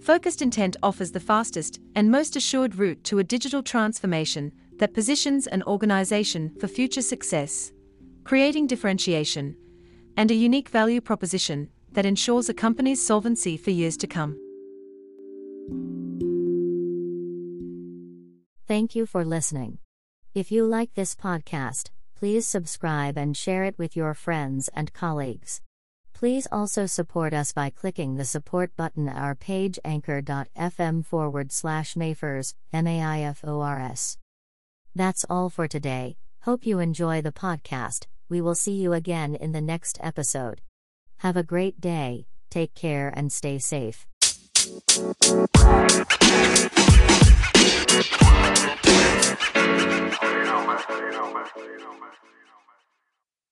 Focused 0.00 0.42
Intent 0.42 0.76
offers 0.82 1.10
the 1.12 1.20
fastest 1.20 1.80
and 1.94 2.10
most 2.10 2.36
assured 2.36 2.76
route 2.76 3.02
to 3.04 3.18
a 3.18 3.24
digital 3.24 3.62
transformation 3.62 4.52
that 4.78 4.94
positions 4.94 5.46
an 5.46 5.62
organization 5.64 6.54
for 6.60 6.68
future 6.68 7.02
success, 7.02 7.72
creating 8.24 8.66
differentiation 8.66 9.56
and 10.16 10.30
a 10.30 10.34
unique 10.34 10.68
value 10.68 11.00
proposition 11.00 11.68
that 11.92 12.06
ensures 12.06 12.48
a 12.48 12.54
company's 12.54 13.04
solvency 13.04 13.56
for 13.56 13.70
years 13.70 13.96
to 13.96 14.06
come. 14.06 14.36
Thank 18.66 18.94
you 18.94 19.06
for 19.06 19.24
listening. 19.24 19.78
If 20.34 20.52
you 20.52 20.66
like 20.66 20.94
this 20.94 21.14
podcast, 21.14 21.90
please 22.14 22.46
subscribe 22.46 23.16
and 23.16 23.36
share 23.36 23.64
it 23.64 23.78
with 23.78 23.96
your 23.96 24.12
friends 24.12 24.68
and 24.74 24.92
colleagues. 24.92 25.62
Please 26.18 26.48
also 26.50 26.84
support 26.84 27.32
us 27.32 27.52
by 27.52 27.70
clicking 27.70 28.16
the 28.16 28.24
support 28.24 28.74
button 28.74 29.08
at 29.08 29.22
our 29.22 29.36
page 29.36 29.78
anchor.fm 29.84 31.06
forward 31.06 31.52
slash 31.52 31.94
maifors, 31.94 32.54
M-A-I-F-O-R-S. 32.72 34.18
That's 34.96 35.24
all 35.30 35.48
for 35.48 35.68
today. 35.68 36.16
Hope 36.40 36.66
you 36.66 36.80
enjoy 36.80 37.22
the 37.22 37.30
podcast. 37.30 38.06
We 38.28 38.40
will 38.40 38.56
see 38.56 38.72
you 38.72 38.92
again 38.94 39.36
in 39.36 39.52
the 39.52 39.60
next 39.60 39.96
episode. 40.02 40.60
Have 41.18 41.36
a 41.36 41.44
great 41.44 41.80
day, 41.80 42.26
take 42.50 42.74
care, 42.74 43.12
and 43.14 43.30
stay 43.32 43.60
safe. 43.60 44.04